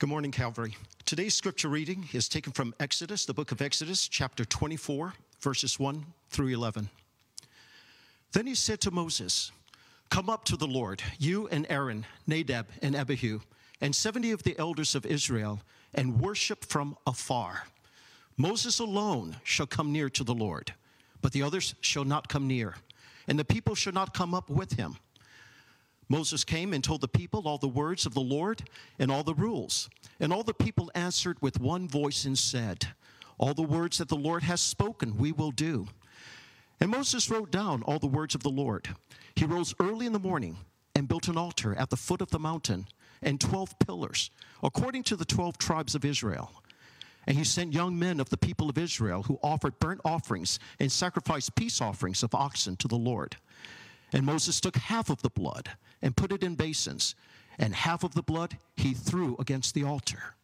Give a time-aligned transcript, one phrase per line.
[0.00, 0.76] Good morning, Calvary.
[1.06, 6.06] Today's scripture reading is taken from Exodus, the book of Exodus, chapter 24, verses 1
[6.30, 6.88] through 11.
[8.30, 9.50] Then he said to Moses,
[10.08, 13.40] Come up to the Lord, you and Aaron, Nadab and Abihu,
[13.80, 15.62] and 70 of the elders of Israel,
[15.92, 17.64] and worship from afar.
[18.36, 20.74] Moses alone shall come near to the Lord,
[21.22, 22.76] but the others shall not come near,
[23.26, 24.96] and the people shall not come up with him.
[26.08, 28.62] Moses came and told the people all the words of the Lord
[28.98, 29.90] and all the rules.
[30.20, 32.88] And all the people answered with one voice and said,
[33.38, 35.86] All the words that the Lord has spoken, we will do.
[36.80, 38.88] And Moses wrote down all the words of the Lord.
[39.34, 40.56] He rose early in the morning
[40.94, 42.86] and built an altar at the foot of the mountain
[43.22, 44.30] and 12 pillars,
[44.62, 46.50] according to the 12 tribes of Israel.
[47.26, 50.90] And he sent young men of the people of Israel who offered burnt offerings and
[50.90, 53.36] sacrificed peace offerings of oxen to the Lord.
[54.12, 55.70] And Moses took half of the blood
[56.02, 57.14] and put it in basins,
[57.58, 60.34] and half of the blood he threw against the altar.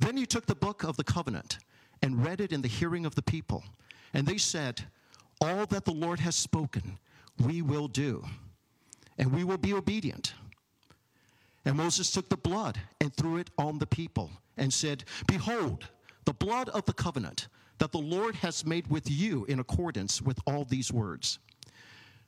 [0.00, 1.58] Then he took the book of the covenant
[2.02, 3.64] and read it in the hearing of the people.
[4.12, 4.82] And they said,
[5.40, 6.98] All that the Lord has spoken,
[7.38, 8.24] we will do,
[9.18, 10.34] and we will be obedient.
[11.64, 15.88] And Moses took the blood and threw it on the people and said, Behold,
[16.24, 20.38] the blood of the covenant that the Lord has made with you in accordance with
[20.46, 21.38] all these words.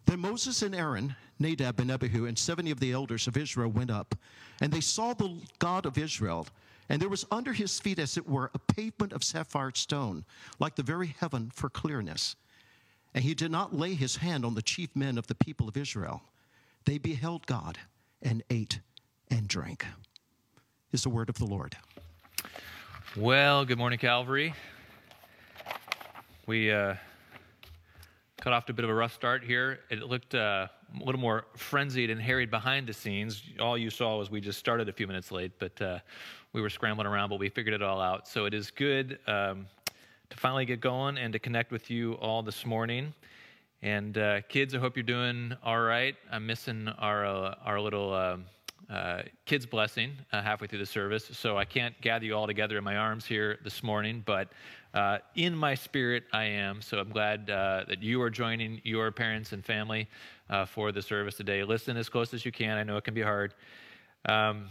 [0.06, 3.90] Then Moses and Aaron, Nadab and Abihu, and 70 of the elders of Israel went
[3.90, 4.14] up,
[4.60, 6.46] and they saw the God of Israel.
[6.88, 10.24] And there was under his feet, as it were, a pavement of sapphire stone,
[10.60, 12.36] like the very heaven for clearness.
[13.12, 15.76] And he did not lay his hand on the chief men of the people of
[15.76, 16.22] Israel.
[16.84, 17.78] They beheld God
[18.22, 18.78] and ate
[19.28, 19.84] and drank.
[20.92, 21.76] Is the word of the Lord.
[23.16, 24.54] Well, good morning, Calvary.
[26.46, 26.94] We uh,
[28.40, 29.80] cut off to a bit of a rough start here.
[29.90, 30.68] It looked uh,
[31.00, 33.42] a little more frenzied and harried behind the scenes.
[33.60, 35.98] All you saw was we just started a few minutes late, but uh,
[36.52, 38.28] we were scrambling around, but we figured it all out.
[38.28, 39.66] So it is good um,
[40.28, 43.14] to finally get going and to connect with you all this morning.
[43.82, 46.14] And uh, kids, I hope you're doing all right.
[46.30, 48.12] I'm missing our uh, our little.
[48.14, 48.44] Um,
[48.88, 51.28] uh, kids blessing uh, halfway through the service.
[51.32, 54.52] So I can't gather you all together in my arms here this morning, but
[54.96, 56.80] uh, in my spirit I am.
[56.80, 60.08] So I'm glad uh, that you are joining your parents and family
[60.48, 61.62] uh, for the service today.
[61.62, 62.78] Listen as close as you can.
[62.78, 63.54] I know it can be hard.
[64.24, 64.66] Um,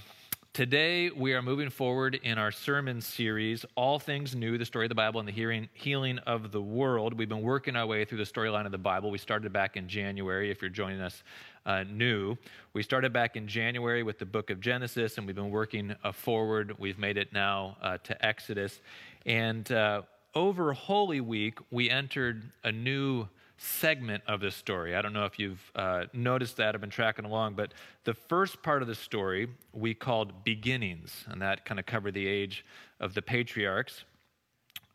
[0.55, 4.89] Today, we are moving forward in our sermon series, All Things New, the story of
[4.89, 7.13] the Bible and the hearing, healing of the world.
[7.13, 9.11] We've been working our way through the storyline of the Bible.
[9.11, 11.23] We started back in January, if you're joining us
[11.65, 12.37] uh, new.
[12.71, 16.13] We started back in January with the book of Genesis, and we've been working uh,
[16.13, 16.73] forward.
[16.79, 18.79] We've made it now uh, to Exodus.
[19.25, 20.03] And uh,
[20.35, 24.95] over Holy Week, we entered a new segment of this story.
[24.95, 27.73] I don't know if you've uh, noticed that, I've been tracking along, but
[28.03, 32.27] the first part of the story we called Beginnings, and that kind of covered the
[32.27, 32.65] age
[32.99, 34.03] of the patriarchs.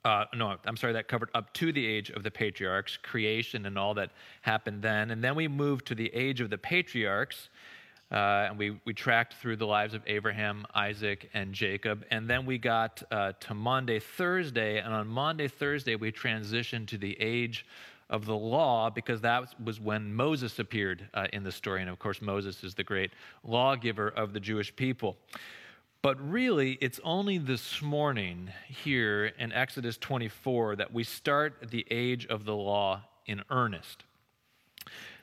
[0.05, 3.79] Uh, no, I'm sorry, that covered up to the age of the patriarchs, creation and
[3.79, 4.11] all that
[4.43, 5.11] happened then.
[5.11, 7.49] And then we moved to the age of the patriarchs,
[8.11, 12.05] uh, and we, we tracked through the lives of Abraham, Isaac, and Jacob.
[12.11, 16.99] And then we got uh, to Maundy, Thursday, and on Maundy, Thursday, we transitioned to
[16.99, 17.65] the age
[18.09, 21.81] of the law because that was when Moses appeared uh, in the story.
[21.81, 23.13] And of course, Moses is the great
[23.45, 25.17] lawgiver of the Jewish people.
[26.03, 32.27] But really, it's only this morning here in Exodus 24 that we start the age
[32.27, 34.05] of the law in earnest.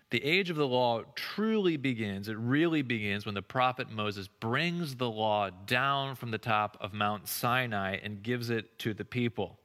[0.09, 4.95] The age of the law truly begins, it really begins when the prophet Moses brings
[4.95, 9.59] the law down from the top of Mount Sinai and gives it to the people.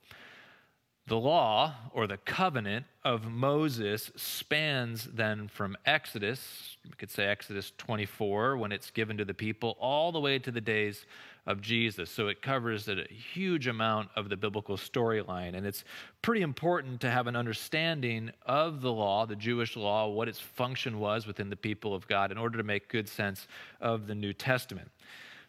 [1.06, 7.72] The law, or the covenant of Moses, spans then from Exodus, we could say Exodus
[7.78, 11.04] 24, when it's given to the people, all the way to the days
[11.46, 12.10] of Jesus.
[12.10, 15.56] So it covers a huge amount of the biblical storyline.
[15.56, 15.84] And it's
[16.22, 21.00] pretty important to have an understanding of the law, the Jewish law, what its function
[21.00, 23.48] was within the people of God, in order to make good sense
[23.80, 24.90] of the New Testament.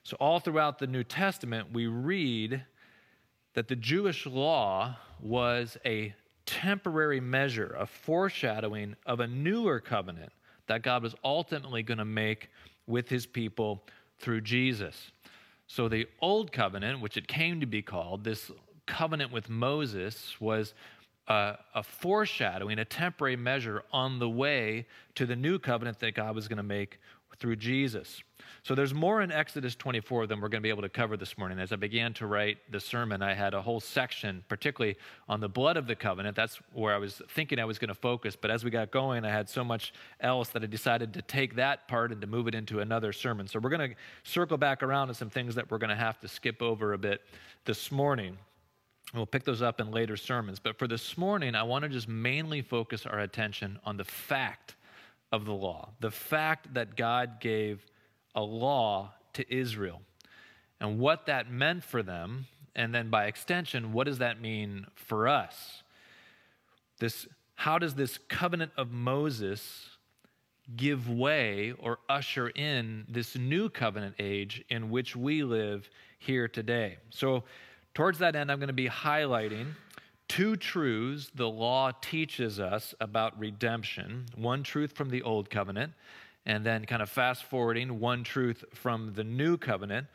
[0.03, 2.63] So, all throughout the New Testament, we read
[3.53, 6.13] that the Jewish law was a
[6.45, 10.33] temporary measure, a foreshadowing of a newer covenant
[10.67, 12.49] that God was ultimately going to make
[12.87, 13.83] with his people
[14.19, 15.11] through Jesus.
[15.75, 18.51] So the old covenant, which it came to be called, this
[18.85, 20.75] covenant with Moses, was
[21.27, 24.85] a, a, foreshadowing, a temporary measure on the way
[25.15, 26.99] to the new covenant that God was going to make
[27.39, 28.21] through Jesus.
[28.63, 31.37] So there's more in Exodus 24 than we're going to be able to cover this
[31.37, 31.59] morning.
[31.59, 34.95] As I began to write the sermon, I had a whole section, particularly
[35.27, 36.35] on the blood of the covenant.
[36.35, 38.37] That's where I was thinking I was going to focus.
[38.39, 41.55] But as we got going, I had so much else that I decided to take
[41.55, 43.47] that part and to move it into another sermon.
[43.47, 46.19] So we're going to circle back around to some things that we're going to have
[46.21, 47.21] to skip over a bit
[47.65, 48.37] this morning.
[49.13, 50.59] We'll pick those up in later sermons.
[50.59, 54.75] But for this morning, I want to just mainly focus our attention on the fact
[55.33, 57.85] of the law, the fact that God gave
[58.35, 60.01] a law to Israel
[60.79, 62.45] and what that meant for them.
[62.75, 65.83] And then by extension, what does that mean for us?
[66.99, 69.89] This, how does this covenant of Moses
[70.75, 75.89] give way or usher in this new covenant age in which we live
[76.19, 76.97] here today?
[77.09, 77.43] So,
[77.93, 79.67] towards that end, I'm going to be highlighting
[80.33, 85.93] two truths the law teaches us about redemption one truth from the old covenant
[86.47, 90.07] and then kind of fast forwarding one truth from the new covenant.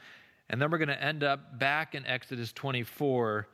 [0.51, 3.47] And then we're going to end up back in Exodus 24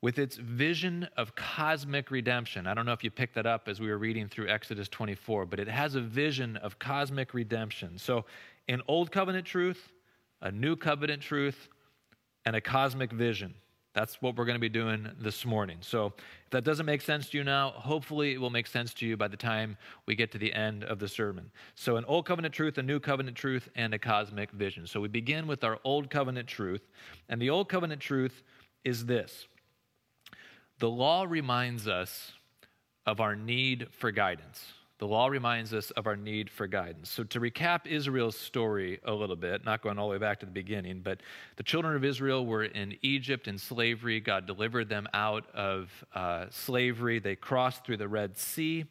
[0.00, 2.68] with its vision of cosmic redemption.
[2.68, 5.46] I don't know if you picked that up as we were reading through Exodus 24,
[5.46, 7.98] but it has a vision of cosmic redemption.
[7.98, 8.24] So,
[8.68, 9.90] an Old Covenant truth,
[10.42, 11.68] a New Covenant truth,
[12.44, 13.54] and a cosmic vision.
[13.98, 15.78] That's what we're going to be doing this morning.
[15.80, 16.12] So,
[16.44, 19.16] if that doesn't make sense to you now, hopefully it will make sense to you
[19.16, 21.50] by the time we get to the end of the sermon.
[21.74, 24.86] So, an Old Covenant truth, a New Covenant truth, and a cosmic vision.
[24.86, 26.82] So, we begin with our Old Covenant truth.
[27.28, 28.44] And the Old Covenant truth
[28.84, 29.48] is this
[30.78, 32.30] the law reminds us
[33.04, 34.74] of our need for guidance.
[34.98, 37.08] The law reminds us of our need for guidance.
[37.08, 40.46] So, to recap Israel's story a little bit, not going all the way back to
[40.46, 41.20] the beginning, but
[41.54, 44.18] the children of Israel were in Egypt in slavery.
[44.18, 47.20] God delivered them out of uh, slavery.
[47.20, 48.86] They crossed through the Red Sea,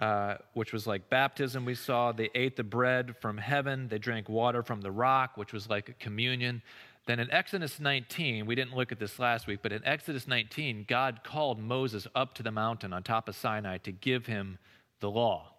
[0.00, 2.10] uh, which was like baptism, we saw.
[2.10, 3.86] They ate the bread from heaven.
[3.86, 6.60] They drank water from the rock, which was like communion.
[7.06, 10.86] Then in Exodus 19, we didn't look at this last week, but in Exodus 19,
[10.88, 14.58] God called Moses up to the mountain on top of Sinai to give him
[15.00, 15.50] the law.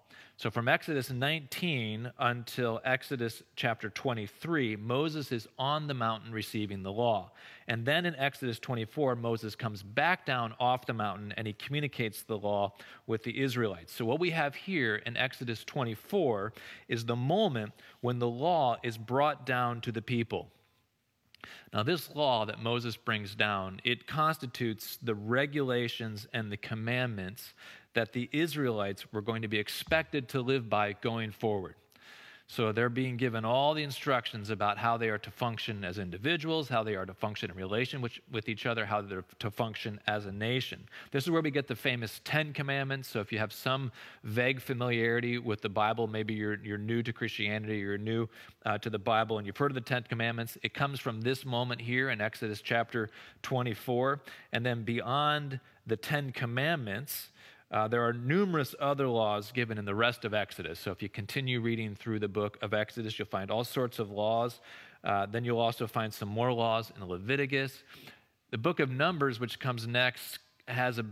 [0.41, 6.91] So from Exodus 19 until Exodus chapter 23, Moses is on the mountain receiving the
[6.91, 7.31] law.
[7.67, 12.23] And then in Exodus 24, Moses comes back down off the mountain and he communicates
[12.23, 12.73] the law
[13.05, 13.93] with the Israelites.
[13.93, 16.53] So what we have here in Exodus 24
[16.87, 20.49] is the moment when the law is brought down to the people.
[21.73, 27.53] Now, this law that Moses brings down, it constitutes the regulations and the commandments
[27.93, 31.75] that the Israelites were going to be expected to live by going forward.
[32.51, 36.67] So they're being given all the instructions about how they are to function as individuals,
[36.67, 40.01] how they are to function in relation with, with each other, how they're to function
[40.05, 40.83] as a nation.
[41.11, 43.07] This is where we get the famous Ten Commandments.
[43.07, 43.89] So if you have some
[44.25, 48.27] vague familiarity with the Bible, maybe you're, you're new to Christianity, you're new
[48.65, 51.45] uh, to the Bible, and you've heard of the Ten Commandments, it comes from this
[51.45, 53.09] moment here in Exodus chapter
[53.43, 54.19] 24.
[54.51, 57.29] And then beyond the Ten Commandments,
[57.71, 60.79] uh, there are numerous other laws given in the rest of Exodus.
[60.79, 64.11] So if you continue reading through the book of Exodus, you'll find all sorts of
[64.11, 64.59] laws.
[65.03, 67.83] Uh, then you'll also find some more laws in Leviticus.
[68.51, 71.05] The book of Numbers, which comes next, has a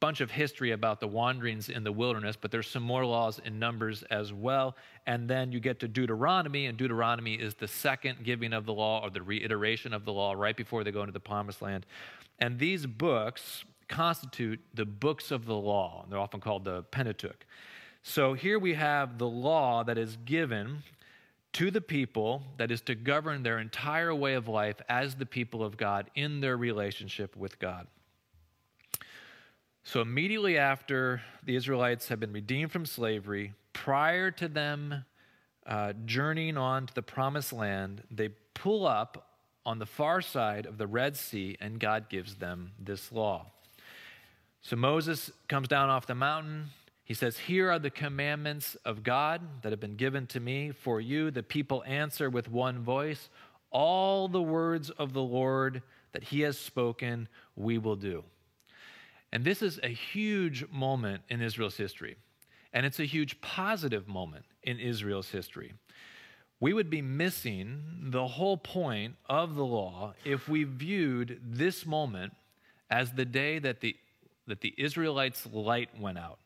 [0.00, 3.58] bunch of history about the wanderings in the wilderness, but there's some more laws in
[3.58, 4.76] Numbers as well.
[5.06, 9.02] And then you get to Deuteronomy, and Deuteronomy is the second giving of the law
[9.02, 11.84] or the reiteration of the law right before they go into the promised land.
[12.38, 16.06] And these books constitute the books of the law.
[16.08, 17.46] They're often called the Pentateuch.
[18.02, 20.82] So here we have the law that is given
[21.54, 25.64] to the people that is to govern their entire way of life as the people
[25.64, 27.86] of God in their relationship with God.
[29.82, 35.04] So immediately after the Israelites have been redeemed from slavery, prior to them
[35.66, 39.28] uh, journeying on to the promised land, they pull up
[39.64, 43.46] on the far side of the Red Sea, and God gives them this law.
[44.66, 46.70] So Moses comes down off the mountain.
[47.04, 51.00] He says, Here are the commandments of God that have been given to me for
[51.00, 51.30] you.
[51.30, 53.28] The people answer with one voice,
[53.70, 58.24] All the words of the Lord that he has spoken, we will do.
[59.30, 62.16] And this is a huge moment in Israel's history.
[62.72, 65.74] And it's a huge positive moment in Israel's history.
[66.58, 72.32] We would be missing the whole point of the law if we viewed this moment
[72.90, 73.94] as the day that the
[74.46, 76.38] that the Israelites' light went out.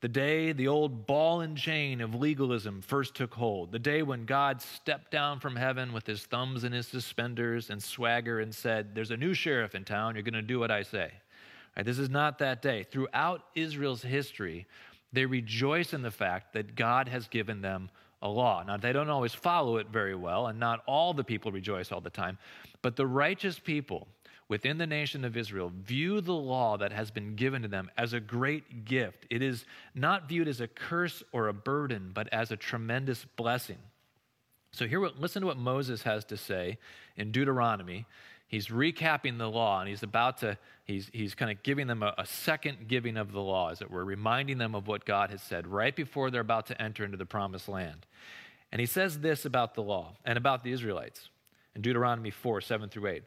[0.00, 3.70] The day the old ball and chain of legalism first took hold.
[3.70, 7.82] The day when God stepped down from heaven with his thumbs in his suspenders and
[7.82, 10.14] swagger and said, There's a new sheriff in town.
[10.14, 11.12] You're going to do what I say.
[11.76, 12.84] Right, this is not that day.
[12.90, 14.66] Throughout Israel's history,
[15.12, 17.90] they rejoice in the fact that God has given them
[18.22, 18.62] a law.
[18.66, 22.00] Now, they don't always follow it very well, and not all the people rejoice all
[22.00, 22.38] the time,
[22.82, 24.08] but the righteous people
[24.50, 28.12] within the nation of Israel view the law that has been given to them as
[28.12, 29.24] a great gift.
[29.30, 29.64] It is
[29.94, 33.78] not viewed as a curse or a burden, but as a tremendous blessing.
[34.72, 36.78] So here listen to what Moses has to say
[37.16, 38.06] in Deuteronomy.
[38.48, 42.12] He's recapping the law and he's about to, he's, he's kind of giving them a,
[42.18, 45.42] a second giving of the law, as it were, reminding them of what God has
[45.42, 48.04] said right before they're about to enter into the promised land.
[48.72, 51.28] And he says this about the law and about the Israelites
[51.76, 53.22] in Deuteronomy 4 7 through 8.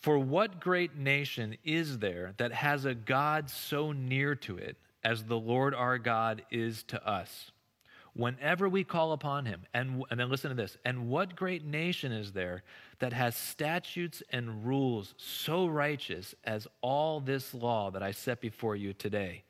[0.00, 5.24] For what great nation is there that has a God so near to it as
[5.24, 7.50] the Lord our God is to us?
[8.14, 12.12] Whenever we call upon him, and, and then listen to this, and what great nation
[12.12, 12.62] is there
[12.98, 18.74] that has statutes and rules so righteous as all this law that I set before
[18.74, 19.44] you today?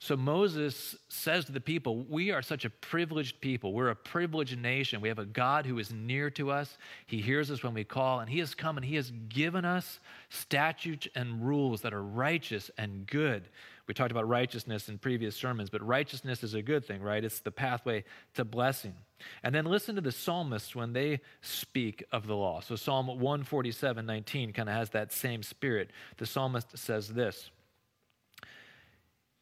[0.00, 3.72] So Moses says to the people, We are such a privileged people.
[3.72, 5.00] We're a privileged nation.
[5.00, 6.78] We have a God who is near to us.
[7.06, 9.98] He hears us when we call, and He has come and He has given us
[10.28, 13.48] statutes and rules that are righteous and good.
[13.88, 17.24] We talked about righteousness in previous sermons, but righteousness is a good thing, right?
[17.24, 18.94] It's the pathway to blessing.
[19.42, 22.60] And then listen to the psalmists when they speak of the law.
[22.60, 25.90] So Psalm 147 19 kind of has that same spirit.
[26.18, 27.50] The psalmist says this.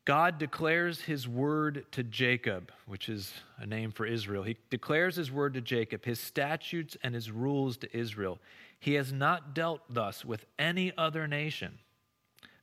[0.07, 4.45] God declares his word to Jacob, which is a name for Israel.
[4.45, 8.39] He declares his word to Jacob, his statutes and his rules to Israel.
[8.79, 11.79] He has not dealt thus with any other nation.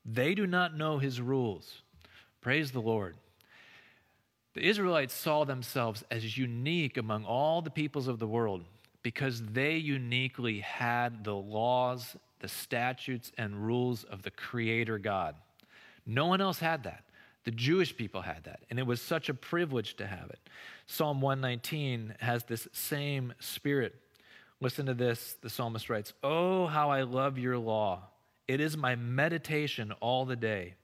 [0.05, 1.81] They do not know his rules.
[2.39, 3.17] Praise the Lord.
[4.53, 8.63] The Israelites saw themselves as unique among all the peoples of the world
[9.01, 15.35] because they uniquely had the laws, the statutes, and rules of the Creator God.
[16.05, 17.03] No one else had that.
[17.45, 20.39] The Jewish people had that, and it was such a privilege to have it.
[20.87, 23.95] Psalm 119 has this same spirit.
[24.61, 25.35] Listen to this.
[25.41, 28.03] The psalmist writes, Oh, how I love your law.
[28.47, 30.75] It is my meditation all the day.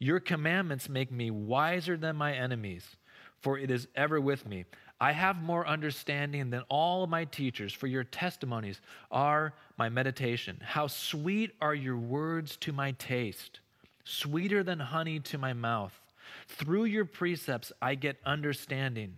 [0.00, 2.96] Your commandments make me wiser than my enemies,
[3.40, 4.64] for it is ever with me.
[5.00, 8.80] I have more understanding than all my teachers, for your testimonies
[9.12, 10.58] are my meditation.
[10.60, 13.60] How sweet are your words to my taste,
[14.04, 16.00] sweeter than honey to my mouth.
[16.48, 19.16] Through your precepts, I get understanding.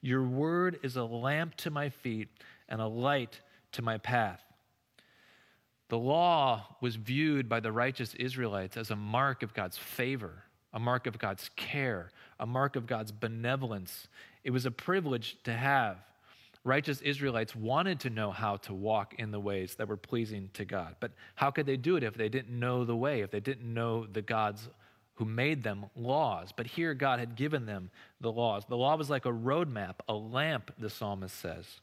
[0.00, 2.28] Your word is a lamp to my feet
[2.68, 3.40] and a light
[3.72, 4.42] to my path.
[5.88, 10.80] The law was viewed by the righteous Israelites as a mark of God's favor, a
[10.80, 12.10] mark of God's care,
[12.40, 14.08] a mark of God's benevolence.
[14.42, 15.98] It was a privilege to have.
[16.64, 20.64] Righteous Israelites wanted to know how to walk in the ways that were pleasing to
[20.64, 20.96] God.
[20.98, 23.72] But how could they do it if they didn't know the way, if they didn't
[23.72, 24.68] know the God's
[25.22, 26.50] who made them laws.
[26.56, 28.64] But here God had given them the laws.
[28.68, 31.80] The law was like a roadmap, a lamp, the psalmist says,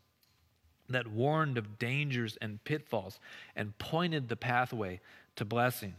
[0.90, 3.18] that warned of dangers and pitfalls
[3.56, 5.00] and pointed the pathway
[5.38, 5.96] to blessing.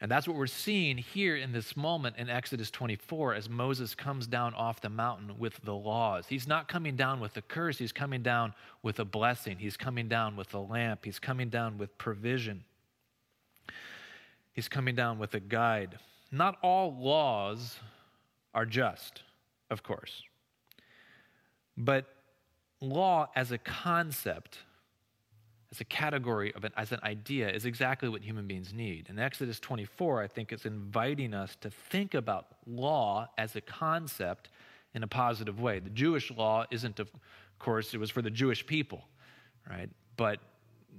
[0.00, 4.28] And that's what we're seeing here in this moment in Exodus 24 as Moses comes
[4.28, 6.26] down off the mountain with the laws.
[6.28, 9.56] He's not coming down with a curse, he's coming down with a blessing.
[9.58, 12.62] He's coming down with a lamp, he's coming down with provision.
[14.52, 15.98] He's coming down with a guide.
[16.32, 17.78] Not all laws
[18.54, 19.22] are just,
[19.70, 20.22] of course.
[21.76, 22.06] But
[22.80, 24.58] law as a concept,
[25.72, 29.06] as a category of an, as an idea, is exactly what human beings need.
[29.08, 34.50] And Exodus 24, I think, is inviting us to think about law as a concept
[34.94, 35.78] in a positive way.
[35.78, 37.10] The Jewish law isn't, of
[37.58, 39.04] course, it was for the Jewish people,
[39.68, 39.88] right?
[40.16, 40.38] But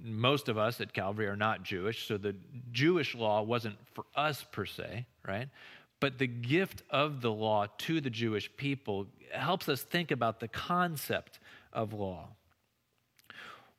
[0.02, 2.34] most of us at Calvary are not Jewish, so the
[2.70, 5.48] Jewish law wasn't for us per se, right?
[6.00, 10.48] But the gift of the law to the Jewish people helps us think about the
[10.48, 11.38] concept
[11.72, 12.28] of law.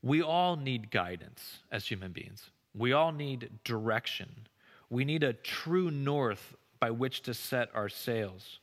[0.01, 2.49] We all need guidance as human beings.
[2.75, 4.47] We all need direction.
[4.89, 8.59] We need a true north by which to set our sails.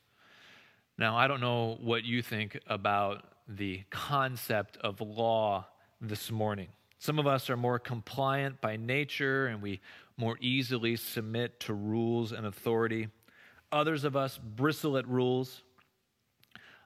[0.98, 5.66] Now, I don't know what you think about the concept of law
[6.00, 6.68] this morning.
[6.98, 9.80] Some of us are more compliant by nature and we
[10.20, 13.08] more easily submit to rules and authority.
[13.72, 15.62] Others of us bristle at rules.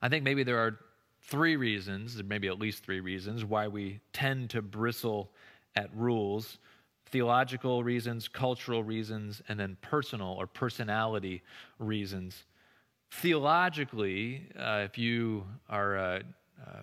[0.00, 0.78] I think maybe there are
[1.22, 5.30] three reasons, maybe at least three reasons, why we tend to bristle
[5.74, 6.58] at rules
[7.14, 11.42] theological reasons, cultural reasons, and then personal or personality
[11.78, 12.44] reasons.
[13.12, 16.20] Theologically, uh, if you are uh,
[16.60, 16.80] uh,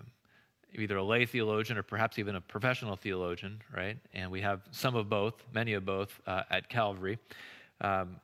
[0.74, 3.98] either a lay theologian or perhaps even a professional theologian, right?
[4.14, 7.18] And we have some of both, many of both uh, at Calvary.
[7.80, 8.16] Um,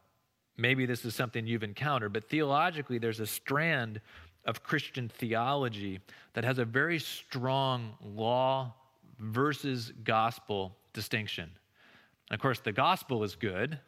[0.57, 4.01] maybe this is something you've encountered, but theologically, there's a strand
[4.45, 6.01] of Christian theology
[6.33, 8.75] that has a very strong law
[9.19, 11.51] versus gospel distinction.
[12.31, 13.79] And of course, the gospel is good.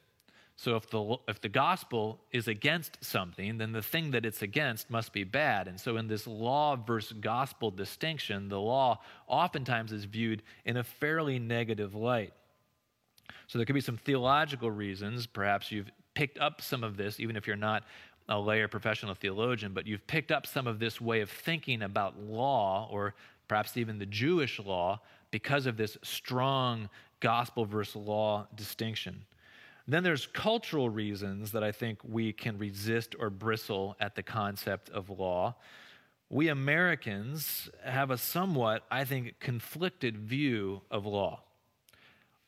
[0.60, 4.90] So if the, if the gospel is against something, then the thing that it's against
[4.90, 5.68] must be bad.
[5.68, 10.84] And so in this law versus gospel distinction, the law oftentimes is viewed in a
[10.84, 12.34] fairly negative light.
[13.46, 15.26] So there could be some theological reasons.
[15.26, 17.84] Perhaps you've picked up some of this, even if you're not
[18.28, 21.80] a lay or professional theologian, but you've picked up some of this way of thinking
[21.80, 23.14] about law, or
[23.48, 25.00] perhaps even the Jewish law,
[25.30, 26.90] because of this strong
[27.20, 29.24] gospel versus law distinction.
[29.90, 34.88] Then there's cultural reasons that I think we can resist or bristle at the concept
[34.90, 35.56] of law.
[36.28, 41.42] We Americans have a somewhat, I think, conflicted view of law.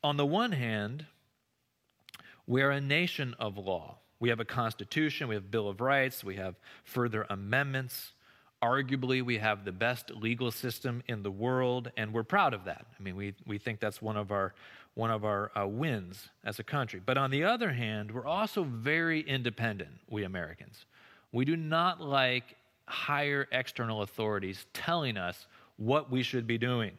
[0.05, 1.07] On the one hand,
[2.47, 3.99] we are a nation of law.
[4.21, 8.13] We have a constitution, we have Bill of Rights, we have further amendments.
[8.63, 12.87] Arguably, we have the best legal system in the world, and we're proud of that.
[12.97, 14.55] I mean, we, we think that's one of our,
[14.95, 17.01] one of our uh, wins as a country.
[17.05, 20.85] But on the other hand, we're also very independent, we Americans.
[21.33, 22.57] We do not like
[22.87, 25.47] higher external authorities telling us
[25.77, 26.93] what we should be doing.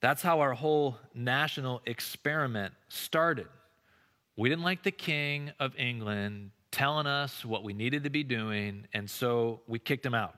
[0.00, 3.46] That's how our whole national experiment started.
[4.36, 8.86] We didn't like the King of England telling us what we needed to be doing,
[8.92, 10.34] and so we kicked him out.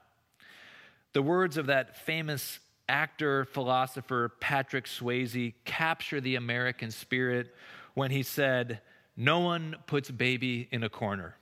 [1.13, 7.55] The words of that famous actor, philosopher, Patrick Swayze, capture the American spirit
[7.95, 8.81] when he said,
[9.17, 11.37] No one puts baby in a corner.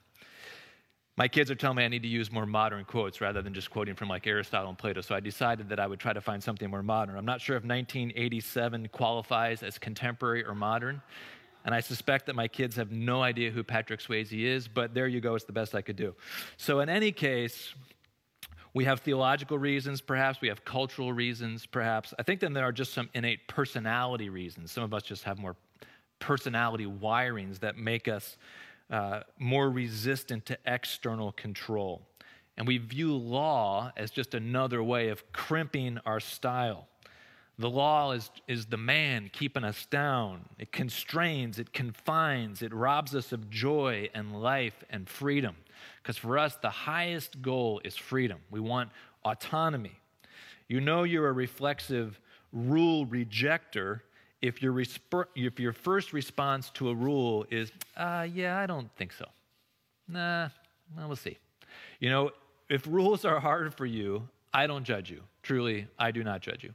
[1.17, 3.71] My kids are telling me I need to use more modern quotes rather than just
[3.71, 6.41] quoting from like Aristotle and Plato, so I decided that I would try to find
[6.41, 7.17] something more modern.
[7.17, 11.03] I'm not sure if 1987 qualifies as contemporary or modern.
[11.65, 15.09] And I suspect that my kids have no idea who Patrick Swayze is, but there
[15.09, 16.15] you go, it's the best I could do.
[16.57, 17.75] So, in any case,
[18.75, 20.41] we have theological reasons, perhaps.
[20.41, 22.15] We have cultural reasons, perhaps.
[22.19, 24.71] I think then there are just some innate personality reasons.
[24.73, 25.57] Some of us just have more
[26.19, 28.37] personality wirings that make us
[28.91, 32.03] uh, more resistant to external control.
[32.57, 36.89] And we view law as just another way of crimping our style.
[37.59, 40.45] The law is, is the man keeping us down.
[40.59, 45.57] It constrains, it confines, it robs us of joy and life and freedom.
[46.03, 48.39] Because for us, the highest goal is freedom.
[48.51, 48.91] We want
[49.25, 49.99] autonomy.
[50.69, 52.21] You know you're a reflexive
[52.53, 54.05] rule rejector
[54.41, 58.89] if your, resp- if your first response to a rule is, uh, yeah, I don't
[58.97, 59.27] think so.
[60.07, 60.49] Nah,
[60.97, 61.37] well, we'll see.
[61.99, 62.31] You know,
[62.69, 65.23] if rules are hard for you, I don't judge you.
[65.43, 66.73] Truly, I do not judge you.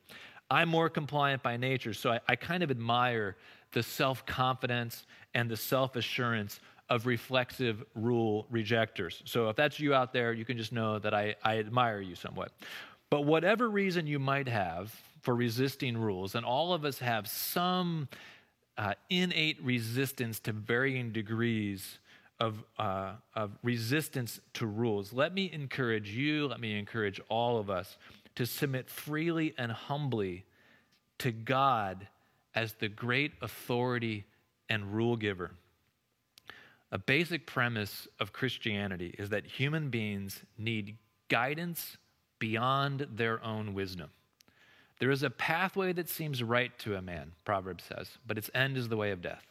[0.51, 3.38] I'm more compliant by nature, so I, I kind of admire
[3.71, 6.59] the self confidence and the self assurance
[6.93, 9.23] of reflexive rule rejectors.
[9.25, 12.13] So if that's you out there, you can just know that I, I admire you
[12.13, 12.51] somewhat.
[13.10, 18.08] But whatever reason you might have for resisting rules, and all of us have some
[18.77, 21.97] uh, innate resistance to varying degrees
[22.39, 27.71] of, uh, of resistance to rules, let me encourage you, let me encourage all of
[27.71, 27.97] us
[28.36, 30.45] to submit freely and humbly
[31.17, 32.08] to God
[32.53, 34.25] as the great authority
[34.69, 35.49] and rule giver.
[36.93, 41.97] A basic premise of Christianity is that human beings need guidance
[42.38, 44.12] beyond their own wisdom.
[44.99, 48.77] There is a pathway that seems right to a man, Proverbs says, but its end
[48.77, 49.43] is the way of death.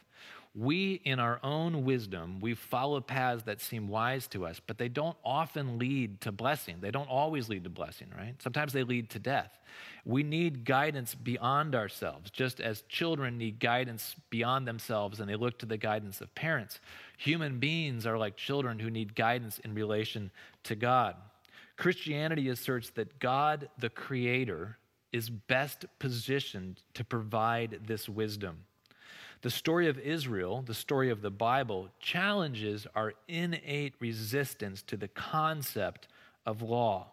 [0.54, 4.88] We, in our own wisdom, we follow paths that seem wise to us, but they
[4.88, 6.76] don't often lead to blessing.
[6.80, 8.34] They don't always lead to blessing, right?
[8.40, 9.58] Sometimes they lead to death.
[10.04, 15.58] We need guidance beyond ourselves, just as children need guidance beyond themselves and they look
[15.60, 16.80] to the guidance of parents.
[17.22, 20.32] Human beings are like children who need guidance in relation
[20.64, 21.14] to God.
[21.76, 24.76] Christianity asserts that God, the Creator,
[25.12, 28.64] is best positioned to provide this wisdom.
[29.42, 35.06] The story of Israel, the story of the Bible, challenges our innate resistance to the
[35.06, 36.08] concept
[36.44, 37.06] of law.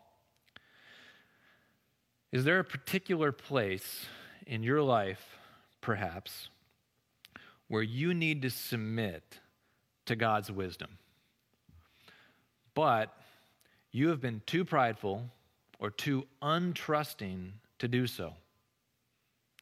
[2.31, 4.07] Is there a particular place
[4.47, 5.37] in your life,
[5.81, 6.49] perhaps,
[7.67, 9.37] where you need to submit
[10.09, 10.89] to God's wisdom?
[12.75, 13.15] But
[13.91, 15.23] you have been too prideful
[15.79, 18.33] or too untrusting to do so?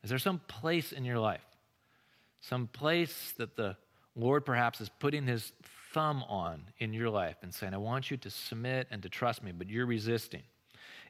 [0.03, 1.47] Is there some place in your life
[2.41, 3.75] some place that the
[4.15, 5.51] Lord perhaps is putting his
[5.93, 9.43] thumb on in your life and saying, I want you to submit and to trust
[9.43, 10.43] me, but you're resisting?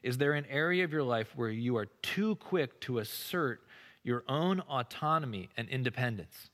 [0.02, 3.60] Is there an area of your life where you are too quick to assert
[4.02, 6.50] your own autonomy and independence?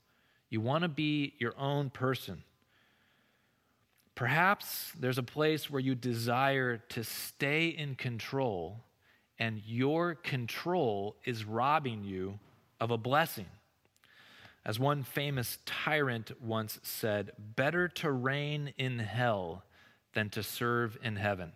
[0.51, 2.43] You want to be your own person.
[4.15, 8.85] Perhaps there's a place where you desire to stay in control,
[9.39, 12.39] and your control is robbing you
[12.81, 13.47] of a blessing.
[14.65, 19.65] As one famous tyrant once said, better to reign in hell
[20.15, 21.53] than to serve in heaven.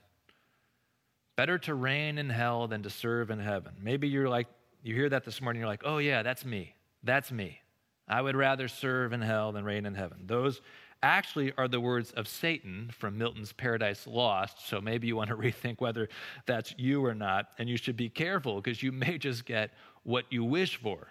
[1.36, 3.74] Better to reign in hell than to serve in heaven.
[3.80, 4.48] Maybe you're like,
[4.82, 6.74] you hear that this morning, you're like, oh yeah, that's me.
[7.02, 7.60] That's me.
[8.08, 10.24] I would rather serve in hell than reign in heaven.
[10.26, 10.60] Those
[11.02, 14.68] actually are the words of Satan from Milton's Paradise Lost.
[14.68, 16.08] So maybe you want to rethink whether
[16.46, 17.50] that's you or not.
[17.58, 19.70] And you should be careful because you may just get
[20.02, 21.08] what you wish for,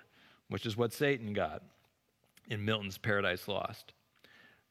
[0.50, 1.63] which is what Satan got
[2.50, 3.93] in Milton's Paradise Lost.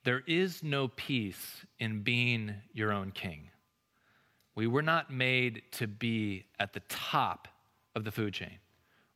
[0.04, 3.50] There is no peace in being your own king.
[4.54, 7.48] We were not made to be at the top
[7.94, 8.58] of the food chain.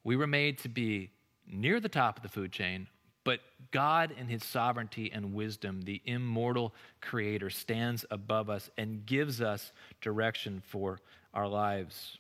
[0.04, 1.10] We were made to be
[1.46, 2.88] near the top of the food chain
[3.30, 3.38] but
[3.70, 9.70] God, in his sovereignty and wisdom, the immortal creator, stands above us and gives us
[10.00, 10.98] direction for
[11.32, 12.18] our lives.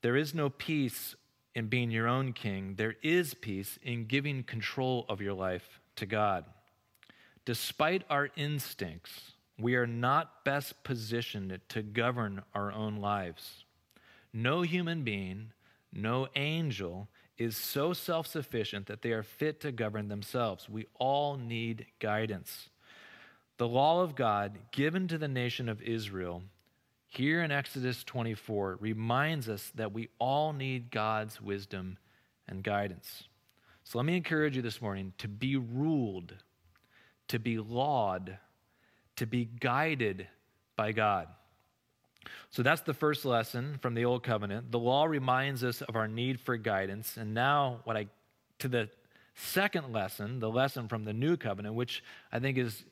[0.00, 1.14] There is no peace
[1.54, 6.06] in being your own king, there is peace in giving control of your life to
[6.06, 6.46] God.
[7.44, 13.66] Despite our instincts, we are not best positioned to govern our own lives.
[14.32, 15.52] No human being,
[15.92, 20.68] no angel is so self sufficient that they are fit to govern themselves.
[20.68, 22.68] We all need guidance.
[23.56, 26.42] The law of God given to the nation of Israel
[27.08, 31.96] here in Exodus 24 reminds us that we all need God's wisdom
[32.46, 33.24] and guidance.
[33.84, 36.34] So let me encourage you this morning to be ruled,
[37.28, 38.36] to be lawed,
[39.16, 40.28] to be guided
[40.76, 41.28] by God.
[42.50, 44.70] So that's the first lesson from the Old Covenant.
[44.70, 47.16] The law reminds us of our need for guidance.
[47.16, 48.06] And now, what I
[48.60, 48.88] to the
[49.34, 52.84] second lesson, the lesson from the New Covenant, which I think is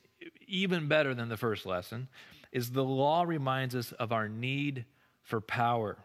[0.47, 2.07] even better than the first lesson,
[2.51, 4.85] is the law reminds us of our need
[5.23, 5.97] for power.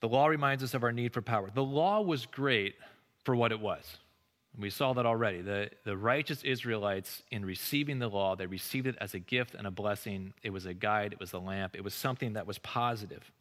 [0.00, 1.50] The law reminds us of our need for power.
[1.52, 2.76] The law was great
[3.24, 3.98] for what it was.
[4.56, 5.40] We saw that already.
[5.42, 9.66] The, the righteous Israelites, in receiving the law, they received it as a gift and
[9.66, 10.32] a blessing.
[10.42, 13.32] It was a guide, it was a lamp, it was something that was positive.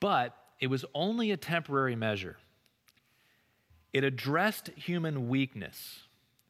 [0.00, 2.36] But it was only a temporary measure.
[3.92, 6.00] It addressed human weakness,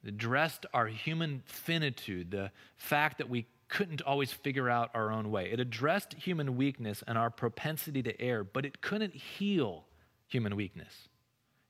[0.05, 5.33] it addressed our human finitude, the fact that we couldn't always figure out our own
[5.33, 5.50] way.
[5.50, 9.87] It addressed human weakness and our propensity to err, but it couldn't heal
[10.29, 11.09] human weakness.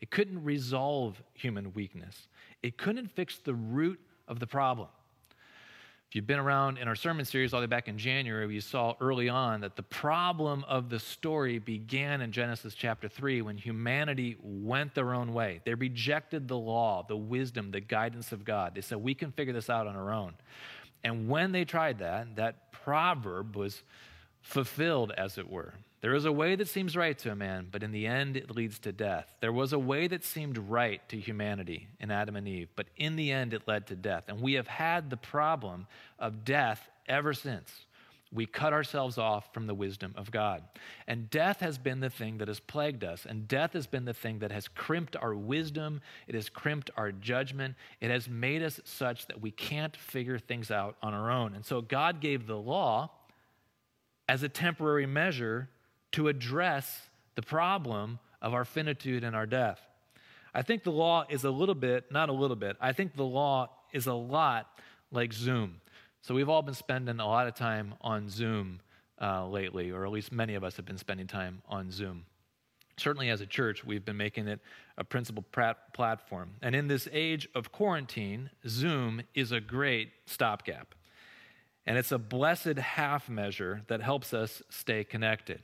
[0.01, 2.29] It couldn't resolve human weakness.
[2.63, 4.89] It couldn't fix the root of the problem.
[6.09, 8.61] If you've been around in our sermon series all the way back in January, we
[8.61, 13.59] saw early on that the problem of the story began in Genesis chapter 3 when
[13.59, 15.61] humanity went their own way.
[15.65, 18.77] They rejected the law, the wisdom, the guidance of God.
[18.77, 20.35] They said, We can figure this out on our own.
[21.03, 23.83] And when they tried that, that proverb was
[24.43, 25.75] fulfilled, as it were.
[26.07, 28.49] There is a way that seems right to a man, but in the end it
[28.49, 29.27] leads to death.
[29.41, 33.17] There was a way that seemed right to humanity in Adam and Eve, but in
[33.17, 34.23] the end it led to death.
[34.29, 35.89] And we have had the problem
[36.21, 37.87] of death ever since.
[38.33, 40.63] We cut ourselves off from the wisdom of God.
[41.09, 43.27] And death has been the thing that has plagued us.
[43.29, 46.01] And death has been the thing that has crimped our wisdom.
[46.29, 47.75] It has crimped our judgment.
[48.01, 51.57] It has made us such that we can't figure things out on our own.
[51.57, 53.11] And so God gave the law
[54.29, 55.69] as a temporary measure
[56.13, 59.81] to address the problem of our finitude and our death.
[60.55, 63.25] I think the law is a little bit, not a little bit, I think the
[63.25, 64.69] law is a lot
[65.11, 65.81] like Zoom.
[66.23, 68.81] So we've all been spending a lot of time on Zoom
[69.21, 72.25] uh, lately, or at least many of us have been spending time on Zoom.
[72.99, 74.61] Certainly, as a church, we've been making it
[74.97, 75.45] a principal
[75.93, 76.55] platform.
[76.63, 80.95] And in this age of quarantine, Zoom is a great stopgap.
[81.85, 85.63] And it's a blessed half measure that helps us stay connected.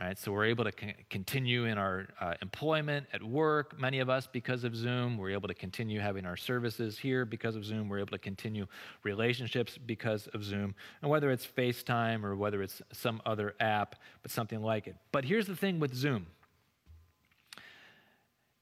[0.00, 4.08] Right, so we're able to con- continue in our uh, employment at work, many of
[4.08, 5.18] us because of Zoom.
[5.18, 7.90] We're able to continue having our services here because of Zoom.
[7.90, 8.66] We're able to continue
[9.02, 10.74] relationships because of Zoom.
[11.02, 14.96] And whether it's FaceTime or whether it's some other app, but something like it.
[15.12, 16.26] But here's the thing with Zoom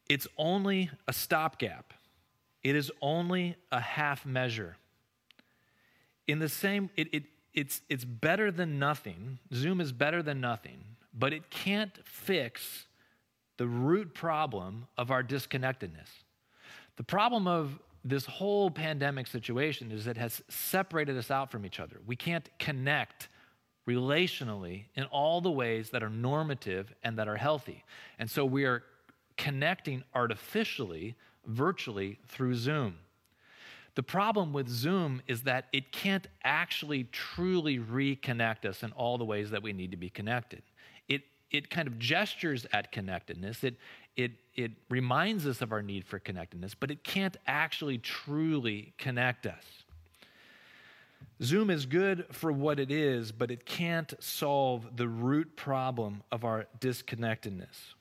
[0.08, 1.94] it's only a stopgap,
[2.64, 4.76] it is only a half measure.
[6.26, 7.22] In the same, it, it,
[7.54, 9.38] it's, it's better than nothing.
[9.54, 12.86] Zoom is better than nothing but it can't fix
[13.56, 16.08] the root problem of our disconnectedness.
[16.96, 21.80] The problem of this whole pandemic situation is it has separated us out from each
[21.80, 21.98] other.
[22.06, 23.28] We can't connect
[23.88, 27.84] relationally in all the ways that are normative and that are healthy.
[28.18, 28.82] And so we are
[29.36, 31.16] connecting artificially,
[31.46, 32.96] virtually through Zoom.
[33.94, 39.24] The problem with Zoom is that it can't actually truly reconnect us in all the
[39.24, 40.62] ways that we need to be connected.
[41.50, 43.76] It, kind of gestures at connectedness, it,
[44.16, 49.46] it, it reminds us of our need for connectedness, but it can't actually truly connect
[49.46, 49.64] us.
[51.42, 56.44] Zoom is good for what it is, but it can't solve the root problem of
[56.44, 57.94] our disconnectedness.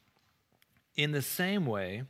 [0.95, 2.03] In the same way,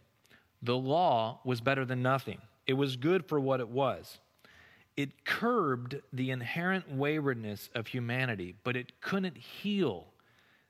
[0.62, 2.40] the law was better than nothing.
[2.66, 4.20] It was good for what it was.
[4.96, 10.08] It curbed the inherent waywardness of humanity, but it couldn't heal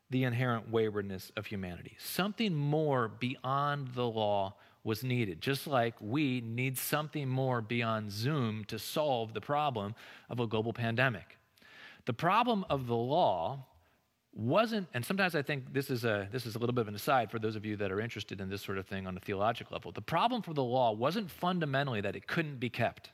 [0.10, 1.98] the inherent waywardness of humanity.
[2.00, 8.64] Something more beyond the law was needed, just like we need something more beyond Zoom
[8.66, 9.96] to solve the problem
[10.30, 11.38] of a global pandemic.
[12.06, 13.66] The problem of the law
[14.34, 16.96] wasn't, and sometimes I think this is a this is a little bit of an
[16.96, 19.20] aside for those of you that are interested in this sort of thing on a
[19.20, 19.92] theological level.
[19.92, 23.10] The problem for the law wasn't fundamentally that it couldn't be kept.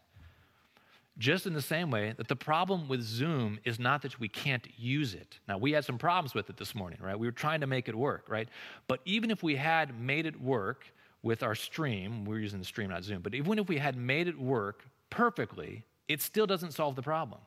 [1.19, 4.67] Just in the same way that the problem with Zoom is not that we can't
[4.78, 5.39] use it.
[5.47, 7.17] Now, we had some problems with it this morning, right?
[7.17, 8.49] We were trying to make it work, right?
[8.88, 10.86] But even if we had made it work
[11.21, 14.28] with our stream, we're using the stream, not Zoom, but even if we had made
[14.28, 17.41] it work perfectly, it still doesn't solve the problem.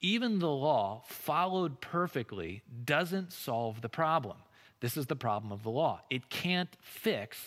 [0.00, 4.36] Even the law, followed perfectly, doesn't solve the problem.
[4.80, 6.02] This is the problem of the law.
[6.10, 7.38] It can't fix,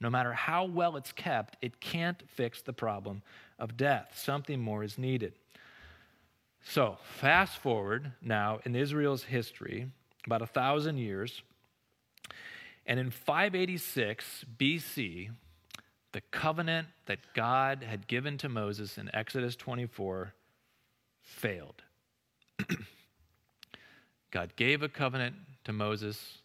[0.00, 3.22] no matter how well it's kept, it can't fix the problem
[3.60, 4.12] of death.
[4.16, 5.34] Something more is needed.
[6.64, 9.90] So, fast forward now in Israel's history,
[10.26, 11.42] about a thousand years,
[12.86, 15.30] and in 586 BC,
[16.12, 20.34] the covenant that God had given to Moses in Exodus 24
[21.22, 21.82] failed.
[24.30, 26.38] God gave a covenant to Moses.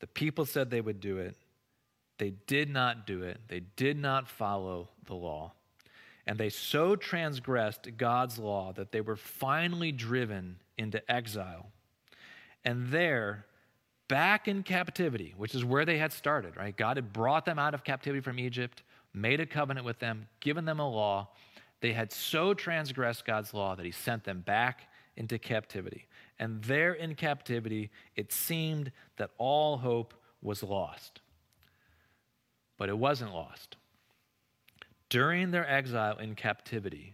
[0.00, 1.36] The people said they would do it.
[2.18, 3.40] They did not do it.
[3.48, 5.52] They did not follow the law.
[6.26, 11.66] And they so transgressed God's law that they were finally driven into exile.
[12.64, 13.46] And there,
[14.08, 16.76] back in captivity, which is where they had started, right?
[16.76, 18.82] God had brought them out of captivity from Egypt,
[19.12, 21.28] made a covenant with them, given them a law.
[21.80, 26.06] They had so transgressed God's law that he sent them back into captivity.
[26.38, 31.20] And there in captivity, it seemed that all hope was lost.
[32.78, 33.76] But it wasn't lost.
[35.12, 37.12] During their exile in captivity,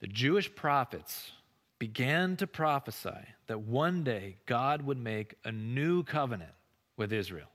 [0.00, 1.30] the Jewish prophets
[1.78, 6.50] began to prophesy that one day God would make a new covenant
[6.96, 7.46] with Israel.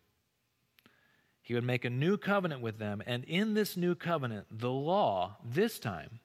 [1.42, 5.36] He would make a new covenant with them, and in this new covenant, the law,
[5.44, 6.22] this time,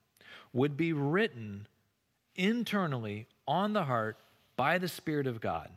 [0.53, 1.67] would be written
[2.37, 4.19] internally on the heart
[4.55, 5.69] by the Spirit of God,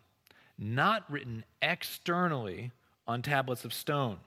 [0.55, 2.73] not written externally
[3.07, 4.19] on tablets of stone.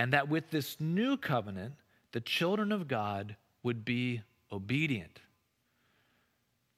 [0.00, 1.74] And that with this new covenant,
[2.12, 5.20] the children of God would be obedient.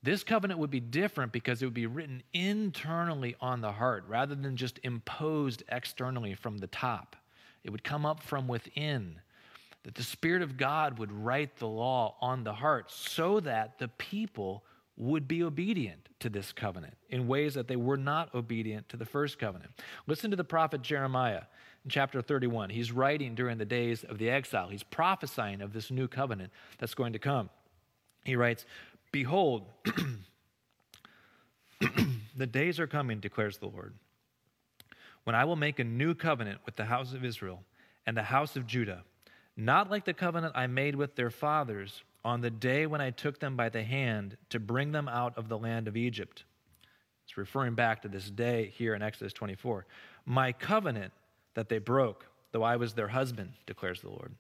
[0.03, 4.35] This covenant would be different because it would be written internally on the heart rather
[4.35, 7.15] than just imposed externally from the top.
[7.63, 9.21] It would come up from within
[9.85, 13.87] that the Spirit of God would write the law on the heart so that the
[13.87, 14.65] people
[14.97, 19.07] would be obedient to this covenant in ways that they were not obedient to the
[19.07, 19.71] first covenant.
[20.09, 21.43] Listen to the prophet Jeremiah
[21.85, 22.71] in chapter 31.
[22.71, 26.95] He's writing during the days of the exile, he's prophesying of this new covenant that's
[26.95, 27.51] going to come.
[28.25, 28.65] He writes,
[29.11, 29.67] Behold,
[32.37, 33.95] the days are coming, declares the Lord,
[35.25, 37.63] when I will make a new covenant with the house of Israel
[38.07, 39.05] and the house of Judah
[39.57, 43.41] not like the covenant I made with their fathers on the day when I took
[43.41, 46.45] them by the hand to bring them out of the land of Egypt.
[47.25, 49.87] It's referring back to this day here in Exodus 24.
[50.25, 51.13] My covenant
[51.55, 54.33] that they broke, though I was their husband, declares the Lord.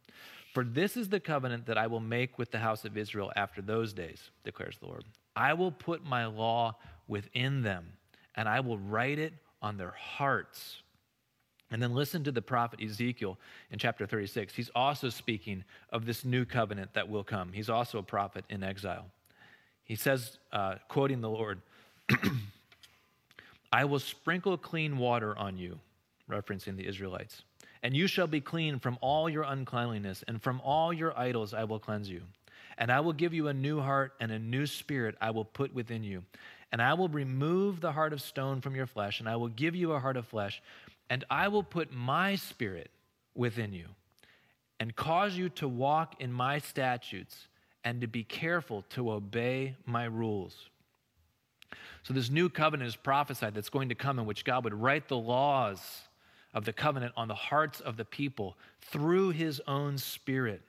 [0.55, 3.63] For this is the covenant that I will make with the house of Israel after
[3.63, 5.05] those days, declares the Lord.
[5.35, 6.77] I will put my law
[7.09, 7.87] within them,
[8.35, 10.83] and I will write it on their hearts
[11.73, 13.39] and then listen to the prophet Ezekiel
[13.71, 14.55] in chapter 36.
[14.55, 17.53] He's also speaking of this new covenant that will come.
[17.53, 19.07] He's also a prophet in exile.
[19.85, 21.63] He says, uh, quoting the Lord,
[23.73, 25.81] I will sprinkle clean water on you,
[26.31, 27.43] referencing the Israelites,
[27.83, 31.65] and you shall be clean from all your uncleanliness, and from all your idols I
[31.65, 32.23] will cleanse you.
[32.79, 35.75] And I will give you a new heart, and a new spirit I will put
[35.75, 36.25] within you.
[36.71, 39.75] And I will remove the heart of stone from your flesh, and I will give
[39.75, 40.63] you a heart of flesh
[41.13, 42.91] and I will put my spirit
[43.35, 43.85] within you
[44.81, 47.49] and cause you to walk in my statutes
[47.85, 50.71] and to be careful to obey my rules.
[52.03, 55.09] So, this new covenant is prophesied that's going to come in which God would write
[55.09, 55.81] the laws
[56.55, 60.63] of the covenant on the hearts of the people through his own spirit.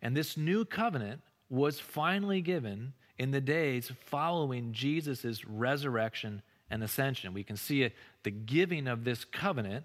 [0.00, 7.32] And this new covenant was finally given in the days following Jesus' resurrection and ascension.
[7.34, 9.84] We can see it, the giving of this covenant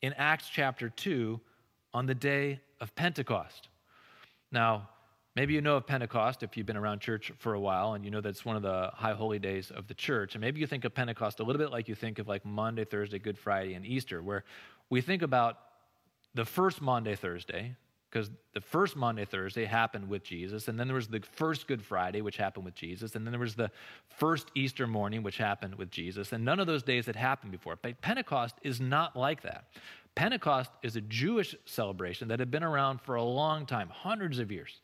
[0.00, 1.40] in Acts chapter 2
[1.94, 3.68] on the day of Pentecost.
[4.50, 4.88] Now,
[5.34, 8.10] maybe you know of Pentecost if you've been around church for a while and you
[8.10, 10.34] know that it's one of the high holy days of the church.
[10.34, 12.84] And maybe you think of Pentecost a little bit like you think of like Maundy,
[12.84, 14.44] Thursday, Good Friday, and Easter, where
[14.90, 15.58] we think about
[16.34, 17.76] the first Maundy, Thursday,
[18.10, 21.82] because the first Maundy, Thursday happened with Jesus, and then there was the first Good
[21.82, 23.70] Friday, which happened with Jesus, and then there was the
[24.18, 27.78] first Easter morning, which happened with Jesus, and none of those days had happened before.
[27.80, 29.64] But Pentecost is not like that.
[30.14, 34.52] Pentecost is a Jewish celebration that had been around for a long time, hundreds of
[34.52, 34.81] years.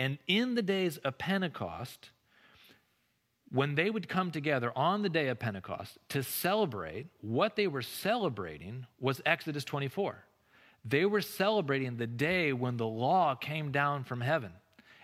[0.00, 2.08] And in the days of Pentecost,
[3.52, 7.82] when they would come together on the day of Pentecost to celebrate, what they were
[7.82, 10.24] celebrating was Exodus 24.
[10.86, 14.52] They were celebrating the day when the law came down from heaven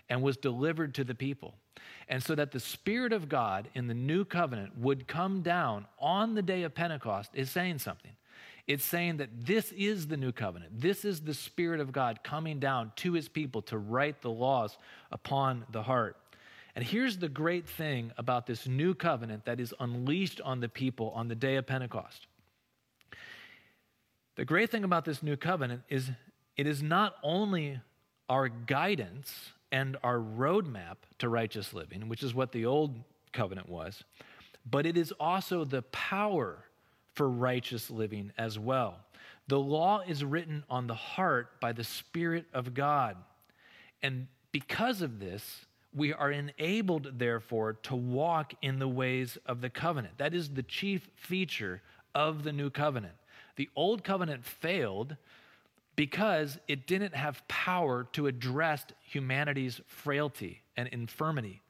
[0.09, 1.53] and was delivered to the people.
[2.09, 6.33] And so that the Spirit of God in the new covenant would come down on
[6.33, 8.16] the day of Pentecost is saying something.
[8.67, 10.81] It's saying that this is the new covenant.
[10.81, 14.77] This is the Spirit of God coming down to his people to write the laws
[15.11, 16.17] upon the heart.
[16.75, 21.11] And here's the great thing about this new covenant that is unleashed on the people
[21.15, 22.27] on the day of Pentecost
[24.37, 26.11] the great thing about this new covenant is
[26.55, 27.81] it is not only
[28.29, 33.03] our guidance and our roadmap to righteous living, which is what the old
[33.33, 34.03] covenant was,
[34.69, 36.59] but it is also the power
[37.17, 38.99] for righteous living as well.
[39.47, 43.17] The law is written on the heart by the Spirit of God.
[44.03, 49.69] And because of this, we are enabled, therefore, to walk in the ways of the
[49.69, 50.19] covenant.
[50.19, 51.81] That is the chief feature
[52.13, 53.15] of the new covenant.
[53.55, 55.15] The old covenant failed
[55.95, 61.61] because it didn't have power to address humanity's frailty and infirmity.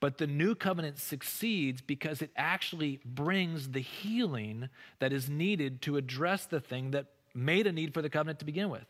[0.00, 5.98] But the new covenant succeeds because it actually brings the healing that is needed to
[5.98, 8.86] address the thing that made a need for the covenant to begin with.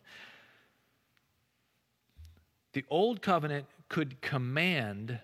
[2.72, 5.18] The old covenant could command,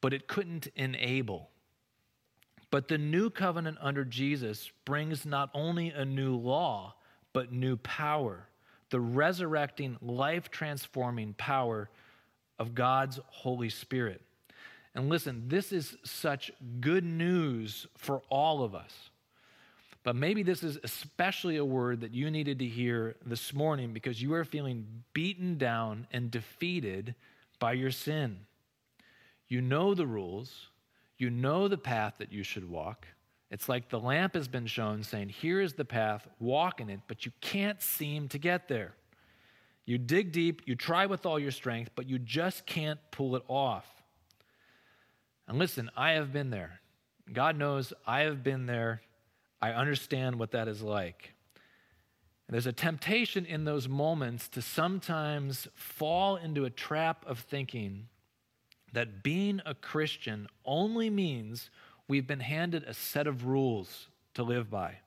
[0.00, 1.50] but it couldn't enable.
[2.70, 6.94] But the new covenant under Jesus brings not only a new law,
[7.32, 8.46] but new power
[8.92, 11.88] the resurrecting, life transforming power
[12.58, 14.20] of God's Holy Spirit.
[14.94, 19.10] And listen, this is such good news for all of us.
[20.04, 24.20] But maybe this is especially a word that you needed to hear this morning because
[24.20, 27.14] you are feeling beaten down and defeated
[27.60, 28.40] by your sin.
[29.48, 30.68] You know the rules,
[31.18, 33.06] you know the path that you should walk.
[33.50, 37.00] It's like the lamp has been shown, saying, Here is the path, walk in it,
[37.06, 38.94] but you can't seem to get there.
[39.84, 43.42] You dig deep, you try with all your strength, but you just can't pull it
[43.48, 44.01] off.
[45.48, 46.80] And listen, I have been there.
[47.32, 49.02] God knows I have been there.
[49.60, 51.32] I understand what that is like.
[52.46, 58.08] And there's a temptation in those moments to sometimes fall into a trap of thinking
[58.92, 61.70] that being a Christian only means
[62.08, 64.98] we've been handed a set of rules to live by.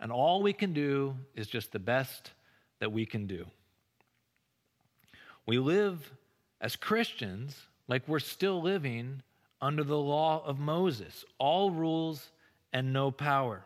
[0.00, 2.32] And all we can do is just the best
[2.80, 3.46] that we can do.
[5.46, 6.12] We live
[6.60, 7.56] as Christians
[7.86, 9.22] like we're still living
[9.60, 12.30] under the law of Moses, all rules
[12.72, 13.64] and no power.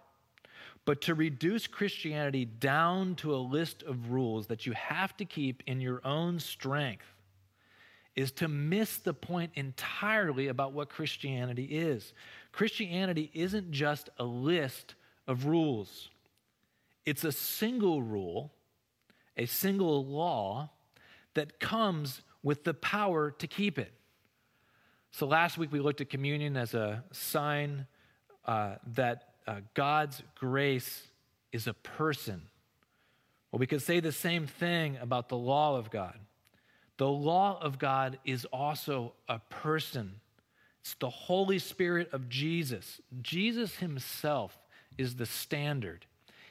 [0.85, 5.63] But to reduce Christianity down to a list of rules that you have to keep
[5.67, 7.07] in your own strength
[8.15, 12.13] is to miss the point entirely about what Christianity is.
[12.51, 14.95] Christianity isn't just a list
[15.27, 16.11] of rules,
[17.07, 18.53] it's a single rule,
[19.37, 20.71] a single law
[21.35, 23.93] that comes with the power to keep it.
[25.12, 27.87] So last week we looked at communion as a sign
[28.46, 31.07] uh, that uh, God's grace
[31.53, 32.42] is a person.
[33.51, 36.18] Well, we could say the same thing about the law of God.
[36.96, 40.14] The law of God is also a person.
[40.81, 43.03] It's the Holy Spirit of Jesus.
[43.20, 44.59] Jesus himself
[44.96, 46.07] is the standard,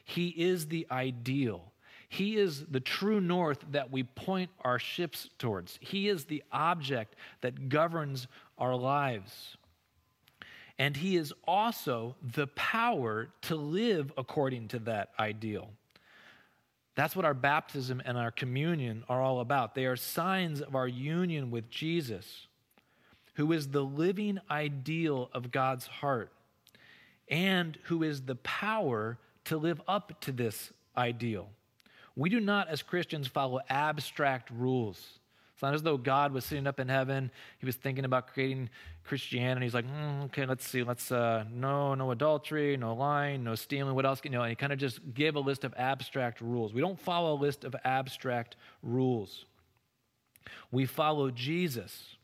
[0.05, 1.70] He is the ideal.
[2.11, 5.79] He is the true north that we point our ships towards.
[5.79, 9.55] He is the object that governs our lives.
[10.77, 15.69] And He is also the power to live according to that ideal.
[16.95, 19.73] That's what our baptism and our communion are all about.
[19.73, 22.47] They are signs of our union with Jesus,
[23.35, 26.33] who is the living ideal of God's heart
[27.29, 31.47] and who is the power to live up to this ideal.
[32.21, 35.17] We do not, as Christians, follow abstract rules,
[35.53, 37.31] It's not as though God was sitting up in heaven.
[37.57, 38.69] He was thinking about creating
[39.03, 39.65] Christianity.
[39.65, 40.83] He's like, mm, okay, let's see.
[40.83, 43.95] Let's, uh, no, no adultery, no lying, no stealing.
[43.95, 44.21] What else?
[44.23, 46.75] You know, and he kind of just gave a list of abstract rules.
[46.75, 49.45] We don't follow a list of abstract rules.
[50.71, 52.17] We follow Jesus,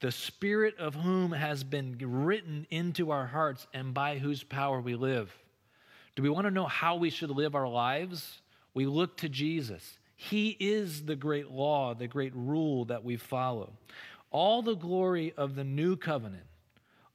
[0.00, 4.96] the Spirit of whom has been written into our hearts and by whose power we
[4.96, 5.32] live.
[6.16, 8.40] Do we want to know how we should live our lives?
[8.74, 9.98] We look to Jesus.
[10.16, 13.72] He is the great law, the great rule that we follow.
[14.30, 16.44] All the glory of the new covenant,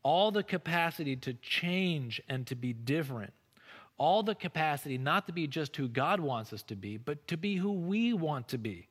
[0.03, 3.34] all the capacity to change and to be different,
[3.97, 7.38] all the capacity not to be just who God wants us to be, but to
[7.38, 8.88] be who we want to be.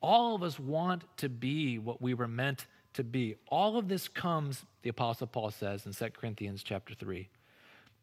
[0.00, 3.36] All of us want to be what we were meant to be.
[3.48, 7.28] All of this comes, the Apostle Paul says in 2 Corinthians chapter 3.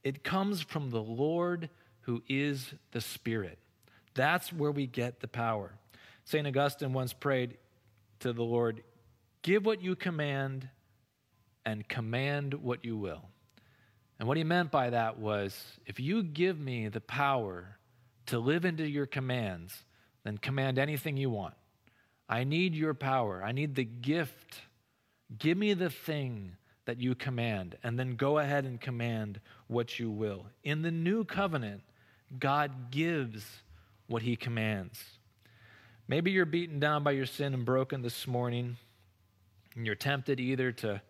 [0.03, 1.69] It comes from the Lord
[2.01, 3.59] who is the Spirit.
[4.19, 5.71] That's where we get the power.
[6.25, 6.45] St.
[6.45, 7.57] Augustine once prayed
[8.19, 8.83] to the Lord,
[9.43, 10.67] Give what you command
[11.65, 13.23] and command what you will.
[14.19, 17.77] And what he meant by that was if you give me the power
[18.25, 19.85] to live into your commands,
[20.25, 21.53] then command anything you want.
[22.27, 23.41] I need your power.
[23.41, 24.59] I need the gift.
[25.37, 30.11] Give me the thing that you command, and then go ahead and command what you
[30.11, 30.47] will.
[30.61, 31.83] In the new covenant,
[32.37, 33.45] God gives
[34.09, 34.99] what he commands.
[36.07, 38.75] Maybe you're beaten down by your sin and broken this morning,
[39.75, 41.01] and you're tempted either to,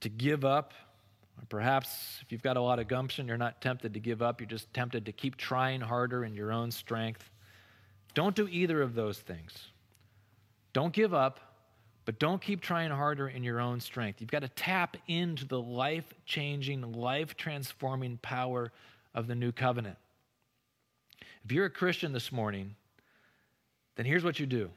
[0.00, 0.74] to give up,
[1.40, 4.40] or perhaps if you've got a lot of gumption, you're not tempted to give up,
[4.40, 7.30] you're just tempted to keep trying harder in your own strength.
[8.14, 9.68] Don't do either of those things.
[10.72, 11.38] Don't give up,
[12.04, 14.20] but don't keep trying harder in your own strength.
[14.20, 18.72] You've got to tap into the life changing, life transforming power
[19.14, 19.98] of the new covenant.
[21.48, 22.74] If you're a Christian this morning,
[23.96, 24.68] then here's what you do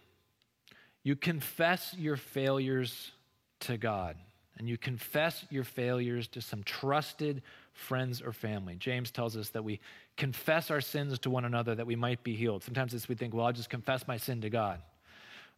[1.03, 3.11] you confess your failures
[3.59, 4.15] to God,
[4.57, 7.41] and you confess your failures to some trusted
[7.73, 8.77] friends or family.
[8.77, 9.81] James tells us that we
[10.15, 12.63] confess our sins to one another that we might be healed.
[12.63, 14.79] Sometimes we think, well, I'll just confess my sin to God.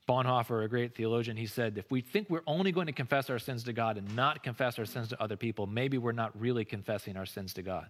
[0.09, 3.37] Bonhoeffer, a great theologian, he said, if we think we're only going to confess our
[3.37, 6.65] sins to God and not confess our sins to other people, maybe we're not really
[6.65, 7.85] confessing our sins to God.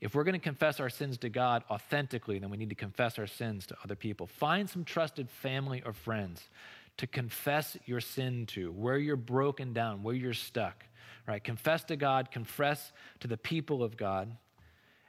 [0.00, 3.18] If we're going to confess our sins to God authentically, then we need to confess
[3.18, 4.26] our sins to other people.
[4.26, 6.48] Find some trusted family or friends
[6.96, 10.84] to confess your sin to, where you're broken down, where you're stuck.
[11.26, 11.42] Right?
[11.42, 14.36] Confess to God, confess to the people of God,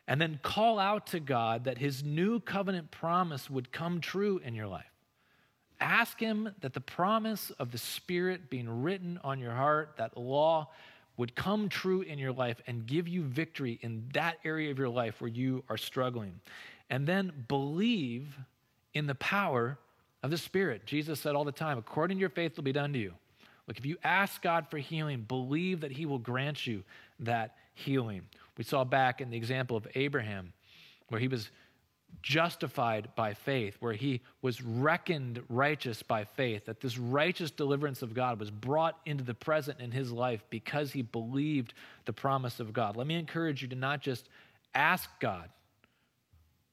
[0.07, 4.53] and then call out to God that his new covenant promise would come true in
[4.53, 4.91] your life.
[5.79, 10.69] Ask him that the promise of the Spirit being written on your heart, that law
[11.21, 14.89] would come true in your life and give you victory in that area of your
[14.89, 16.33] life where you are struggling.
[16.89, 18.35] And then believe
[18.95, 19.77] in the power
[20.23, 20.87] of the Spirit.
[20.87, 23.13] Jesus said all the time, according to your faith will be done to you.
[23.67, 26.83] Look, if you ask God for healing, believe that He will grant you
[27.19, 28.23] that healing.
[28.57, 30.53] We saw back in the example of Abraham,
[31.09, 31.51] where he was
[32.21, 38.13] justified by faith, where he was reckoned righteous by faith, that this righteous deliverance of
[38.13, 41.73] God was brought into the present in his life because he believed
[42.05, 42.95] the promise of God.
[42.95, 44.29] Let me encourage you to not just
[44.75, 45.49] ask God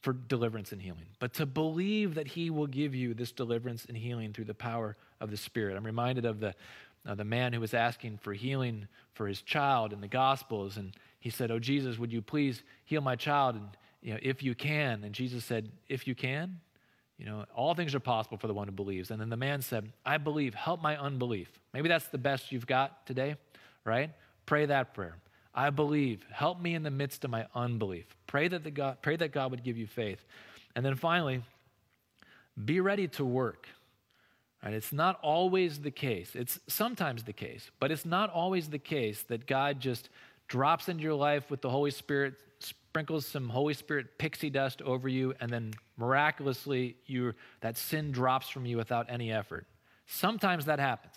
[0.03, 3.97] for deliverance and healing, but to believe that he will give you this deliverance and
[3.97, 5.77] healing through the power of the Spirit.
[5.77, 6.55] I'm reminded of the,
[7.07, 10.95] uh, the man who was asking for healing for his child in the Gospels, and
[11.19, 13.57] he said, Oh, Jesus, would you please heal my child?
[13.57, 13.69] And
[14.03, 15.05] you know, if you can.
[15.05, 16.61] And Jesus said, if you can,
[17.19, 19.11] you know, all things are possible for the one who believes.
[19.11, 21.51] And then the man said, I believe, help my unbelief.
[21.75, 23.37] Maybe that's the best you've got today,
[23.85, 24.11] right?
[24.47, 25.17] Pray that prayer.
[25.55, 28.07] I believe, help me in the midst of my unbelief.
[28.29, 30.25] Pray that, the God, pray that God would give you faith.
[30.77, 31.43] And then finally,
[32.65, 33.67] be ready to work.
[34.65, 34.75] Right?
[34.75, 36.37] It's not always the case.
[36.37, 40.09] It's sometimes the case, but it's not always the case that God just
[40.47, 42.35] drops into your life with the Holy Spirit,
[42.99, 48.49] sprinkles some Holy Spirit pixie dust over you, and then miraculously you that sin drops
[48.49, 49.69] from you without any effort.
[50.09, 51.15] Sometimes that happens.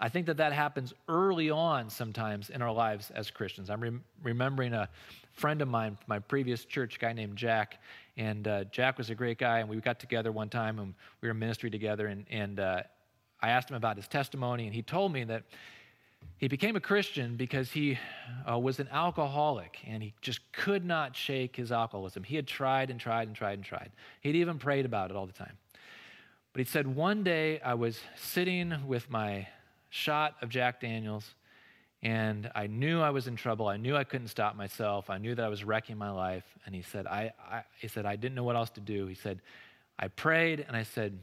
[0.00, 3.68] I think that that happens early on sometimes in our lives as Christians.
[3.68, 4.88] I'm re- remembering a
[5.34, 7.82] friend of mine, my previous church, guy named Jack,
[8.16, 11.28] and uh, Jack was a great guy, and we got together one time and we
[11.28, 12.82] were in ministry together, and, and uh,
[13.42, 15.42] I asked him about his testimony, and he told me that
[16.40, 17.98] he became a Christian because he
[18.50, 22.24] uh, was an alcoholic and he just could not shake his alcoholism.
[22.24, 23.90] He had tried and tried and tried and tried.
[24.22, 25.58] He'd even prayed about it all the time.
[26.52, 29.48] But he said, One day I was sitting with my
[29.90, 31.34] shot of Jack Daniels
[32.02, 33.68] and I knew I was in trouble.
[33.68, 35.10] I knew I couldn't stop myself.
[35.10, 36.44] I knew that I was wrecking my life.
[36.64, 39.06] And he said, I, I, he said, I didn't know what else to do.
[39.06, 39.42] He said,
[39.98, 41.18] I prayed and I said,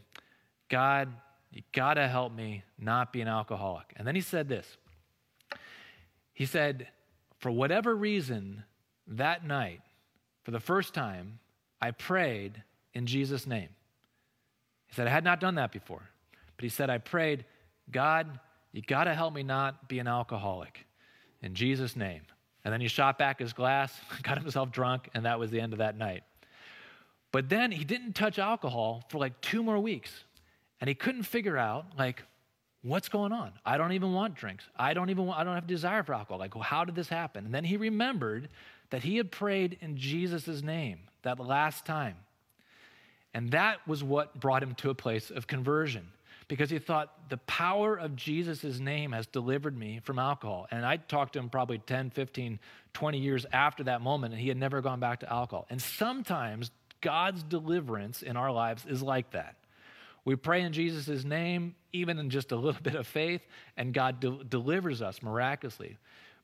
[0.70, 1.12] God,
[1.52, 3.92] you got to help me not be an alcoholic.
[3.96, 4.78] And then he said this
[6.38, 6.88] He said,
[7.40, 8.64] For whatever reason,
[9.08, 9.82] that night,
[10.44, 11.40] for the first time,
[11.82, 12.62] I prayed
[12.94, 13.70] in Jesus' name.
[14.86, 16.08] He said, I had not done that before.
[16.56, 17.44] But he said, I prayed,
[17.90, 18.40] God,
[18.72, 20.86] you got to help me not be an alcoholic
[21.42, 22.22] in Jesus' name.
[22.64, 25.74] And then he shot back his glass, got himself drunk, and that was the end
[25.74, 26.22] of that night.
[27.32, 30.12] But then he didn't touch alcohol for like two more weeks.
[30.80, 32.22] And he couldn't figure out, like,
[32.82, 33.52] what's going on?
[33.66, 34.66] I don't even want drinks.
[34.76, 36.40] I don't even want, I don't have desire for alcohol.
[36.40, 37.46] Like, well, how did this happen?
[37.46, 38.50] And then he remembered
[38.90, 42.16] that he had prayed in Jesus' name that last time.
[43.34, 46.08] And that was what brought him to a place of conversion
[46.48, 50.68] because he thought the power of Jesus' name has delivered me from alcohol.
[50.72, 52.60] And I talked to him probably 10, 15,
[52.94, 55.68] 20 years after that moment, and he had never gone back to alcohol.
[55.70, 56.72] And sometimes
[57.02, 59.57] God's deliverance in our lives is like that.
[60.28, 63.40] We pray in Jesus' name, even in just a little bit of faith,
[63.78, 65.98] and God de- delivers us miraculously.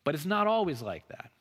[0.06, 1.32] But it's not always like that.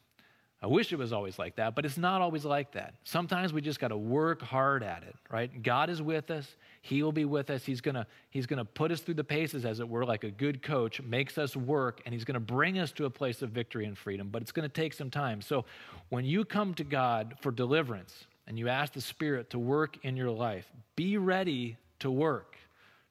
[0.60, 2.94] I wish it was always like that, but it's not always like that.
[3.04, 5.62] Sometimes we just got to work hard at it, right?
[5.62, 6.56] God is with us.
[6.80, 7.64] He will be with us.
[7.64, 10.24] He's going to he's going to put us through the paces as it were like
[10.24, 13.42] a good coach, makes us work and he's going to bring us to a place
[13.42, 15.42] of victory and freedom, but it's going to take some time.
[15.42, 15.64] So
[16.08, 20.16] when you come to God for deliverance and you ask the Spirit to work in
[20.16, 20.66] your life,
[20.96, 22.56] be ready to work.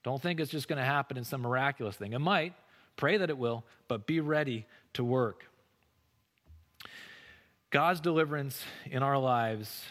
[0.03, 2.13] Don't think it's just going to happen in some miraculous thing.
[2.13, 2.53] It might.
[2.97, 5.45] Pray that it will, but be ready to work.
[7.69, 9.85] God's deliverance in our lives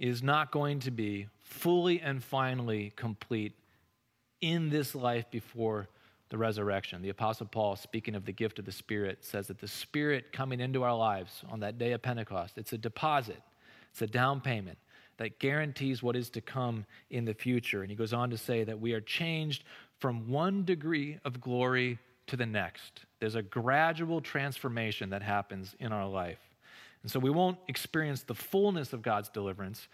[0.00, 3.52] is not going to be fully and finally complete
[4.40, 5.88] in this life before
[6.30, 7.02] the resurrection.
[7.02, 10.58] The Apostle Paul, speaking of the gift of the Spirit, says that the Spirit coming
[10.58, 13.40] into our lives on that day of Pentecost, it's a deposit,
[13.92, 14.78] it's a down payment
[15.18, 17.82] that guarantees what is to come in the future.
[17.82, 19.64] And he goes on to say that we are changed
[19.98, 23.04] from one degree of glory to the next.
[23.20, 26.38] There's a gradual transformation that happens in our life.
[27.02, 29.88] And so we won't experience the fullness of God's deliverance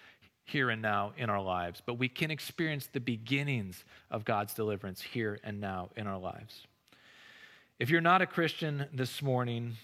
[0.44, 5.00] here and now in our lives, but we can experience the beginnings of God's deliverance
[5.00, 6.66] here and now in our lives.
[7.78, 9.74] If you're not a Christian this morning,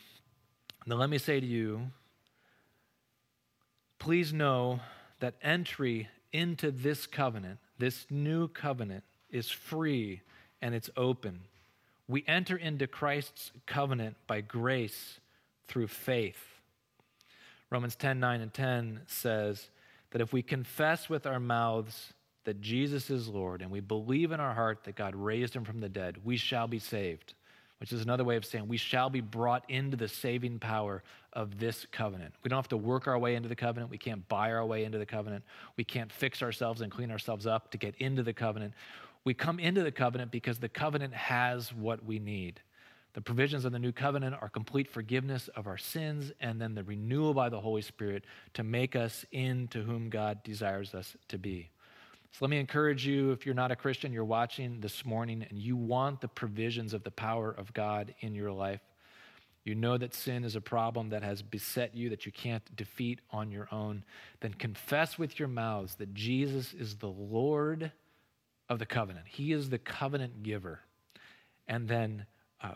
[0.86, 1.90] then let me say to you
[3.98, 4.80] please know
[5.20, 10.20] that entry into this covenant, this new covenant, is free
[10.62, 11.40] and it's open.
[12.08, 15.18] We enter into Christ's covenant by grace
[15.66, 16.40] through faith.
[17.70, 19.68] Romans 10 9 and 10 says
[20.10, 22.12] that if we confess with our mouths
[22.44, 25.80] that Jesus is Lord and we believe in our heart that God raised him from
[25.80, 27.34] the dead, we shall be saved,
[27.78, 31.02] which is another way of saying we shall be brought into the saving power
[31.32, 32.34] of this covenant.
[32.42, 33.90] We don't have to work our way into the covenant.
[33.90, 35.44] We can't buy our way into the covenant.
[35.76, 38.72] We can't fix ourselves and clean ourselves up to get into the covenant.
[39.24, 42.60] We come into the covenant because the covenant has what we need.
[43.12, 46.84] The provisions of the new covenant are complete forgiveness of our sins and then the
[46.84, 48.24] renewal by the Holy Spirit
[48.54, 51.70] to make us into whom God desires us to be.
[52.36, 55.58] So let me encourage you if you're not a Christian, you're watching this morning and
[55.58, 58.82] you want the provisions of the power of God in your life.
[59.64, 63.22] You know that sin is a problem that has beset you that you can't defeat
[63.30, 64.04] on your own.
[64.40, 67.90] Then confess with your mouths that Jesus is the Lord
[68.68, 69.28] of the covenant.
[69.28, 70.80] He is the covenant giver.
[71.66, 72.26] And then
[72.62, 72.74] uh,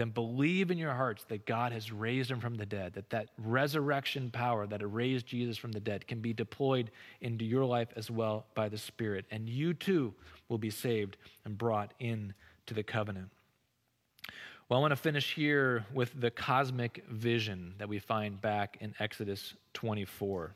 [0.00, 3.28] then believe in your hearts that God has raised him from the dead, that that
[3.36, 6.90] resurrection power that raised Jesus from the dead can be deployed
[7.20, 9.26] into your life as well by the Spirit.
[9.30, 10.14] And you too
[10.48, 12.32] will be saved and brought in
[12.66, 13.28] to the covenant.
[14.70, 18.94] Well, I want to finish here with the cosmic vision that we find back in
[19.00, 20.54] Exodus 24.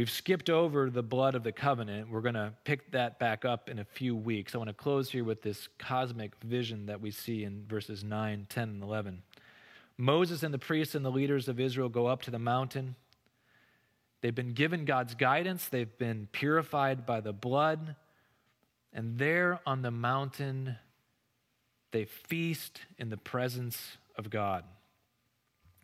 [0.00, 2.08] We've skipped over the blood of the covenant.
[2.08, 4.54] We're going to pick that back up in a few weeks.
[4.54, 8.46] I want to close here with this cosmic vision that we see in verses 9,
[8.48, 9.22] 10, and 11.
[9.98, 12.96] Moses and the priests and the leaders of Israel go up to the mountain.
[14.22, 17.94] They've been given God's guidance, they've been purified by the blood.
[18.94, 20.76] And there on the mountain,
[21.90, 24.64] they feast in the presence of God.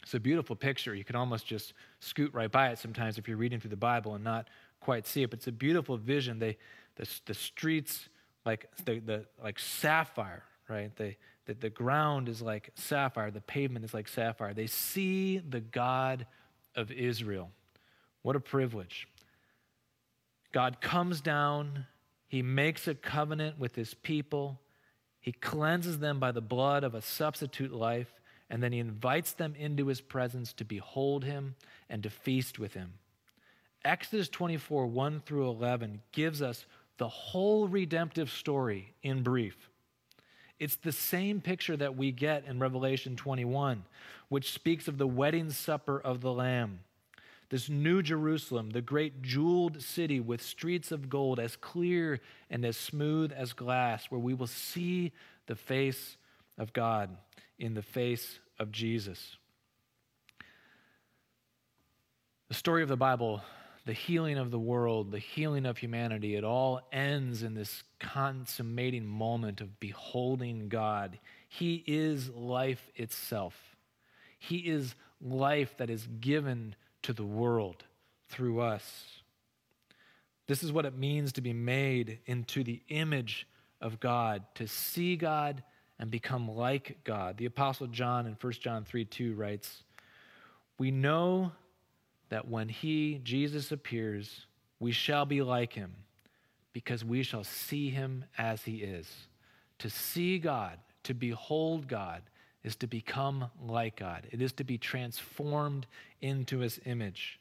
[0.07, 0.95] It's a beautiful picture.
[0.95, 4.15] You can almost just scoot right by it sometimes if you're reading through the Bible
[4.15, 4.47] and not
[4.79, 5.31] quite see it.
[5.31, 6.39] But it's a beautiful vision.
[6.39, 6.59] They,
[6.95, 8.09] the, the streets
[8.45, 10.95] like the, the like sapphire, right?
[10.95, 13.33] They, the, the ground is like sapphire.
[13.33, 14.55] The pavement is like sapphire.
[14.55, 16.25] They see the God
[16.77, 17.51] of Israel.
[18.23, 19.09] What a privilege.
[20.53, 21.85] God comes down.
[22.29, 24.61] He makes a covenant with his people.
[25.19, 28.16] He cleanses them by the blood of a substitute life
[28.49, 31.55] and then he invites them into his presence to behold him
[31.89, 32.95] and to feast with him.
[33.85, 36.67] Exodus 24, 1 through 11, gives us
[36.99, 39.71] the whole redemptive story in brief.
[40.59, 43.85] It's the same picture that we get in Revelation 21,
[44.29, 46.81] which speaks of the wedding supper of the Lamb.
[47.49, 52.21] This new Jerusalem, the great jeweled city with streets of gold as clear
[52.51, 55.13] and as smooth as glass, where we will see
[55.47, 56.17] the face
[56.59, 57.11] of God
[57.59, 59.37] in the face of Jesus.
[62.49, 63.43] The story of the Bible
[63.87, 69.07] the healing of the world, the healing of humanity, it all ends in this consummating
[69.07, 71.21] moment of beholding God.
[71.49, 73.55] He is life itself.
[74.41, 77.85] He is life that is given to the world
[78.29, 79.21] through us.
[80.49, 83.47] This is what it means to be made into the image
[83.81, 85.63] of God, to see God
[85.99, 87.37] and become like God.
[87.37, 89.83] The Apostle John in 1 John 3 2 writes,
[90.79, 91.53] We know
[92.29, 94.47] that when he, Jesus, appears,
[94.79, 95.95] we shall be like him
[96.73, 99.09] because we shall see him as he is.
[99.79, 102.23] To see God, to behold God,
[102.63, 104.27] is to become like God.
[104.31, 105.87] It is to be transformed
[106.21, 107.39] into his image.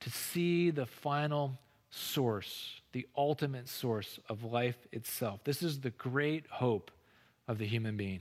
[0.00, 1.58] To see the final
[1.90, 5.40] source, the ultimate source of life itself.
[5.44, 6.90] This is the great hope
[7.48, 8.20] of the human being.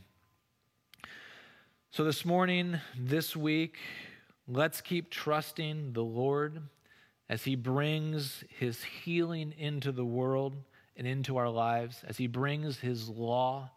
[1.91, 3.77] So, this morning, this week,
[4.47, 6.61] Let's keep trusting the Lord
[7.27, 10.55] as He brings His healing into the world
[10.95, 13.69] and into our lives, as He brings His law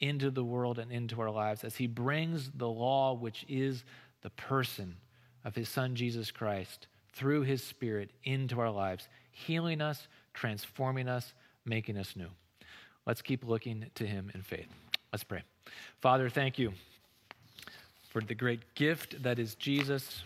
[0.00, 3.84] into the world and into our lives, as He brings the law, which is
[4.20, 4.96] the person
[5.44, 11.32] of His Son Jesus Christ, through His Spirit into our lives, healing us, transforming us,
[11.64, 12.28] making us new.
[13.06, 14.68] Let's keep looking to Him in faith.
[15.10, 15.42] Let's pray.
[16.02, 16.74] Father, thank you
[18.10, 20.22] for the great gift that is Jesus.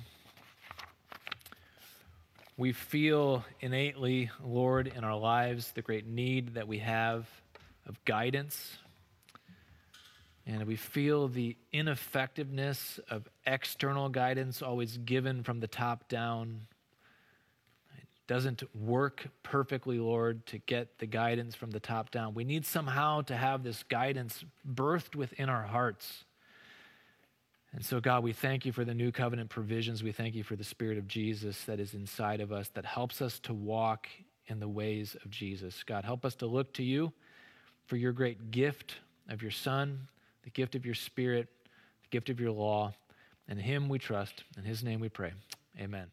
[2.56, 7.28] We feel innately, Lord, in our lives the great need that we have
[7.86, 8.76] of guidance.
[10.48, 16.62] And we feel the ineffectiveness of external guidance always given from the top down.
[18.32, 22.32] Doesn't work perfectly, Lord, to get the guidance from the top down.
[22.32, 26.24] We need somehow to have this guidance birthed within our hearts.
[27.74, 30.02] And so, God, we thank you for the new covenant provisions.
[30.02, 33.20] We thank you for the Spirit of Jesus that is inside of us that helps
[33.20, 34.08] us to walk
[34.46, 35.84] in the ways of Jesus.
[35.84, 37.12] God, help us to look to you
[37.84, 38.94] for your great gift
[39.28, 40.08] of your Son,
[40.44, 41.48] the gift of your Spirit,
[42.04, 42.94] the gift of your law.
[43.46, 44.44] In Him we trust.
[44.56, 45.32] In His name we pray.
[45.78, 46.06] Amen.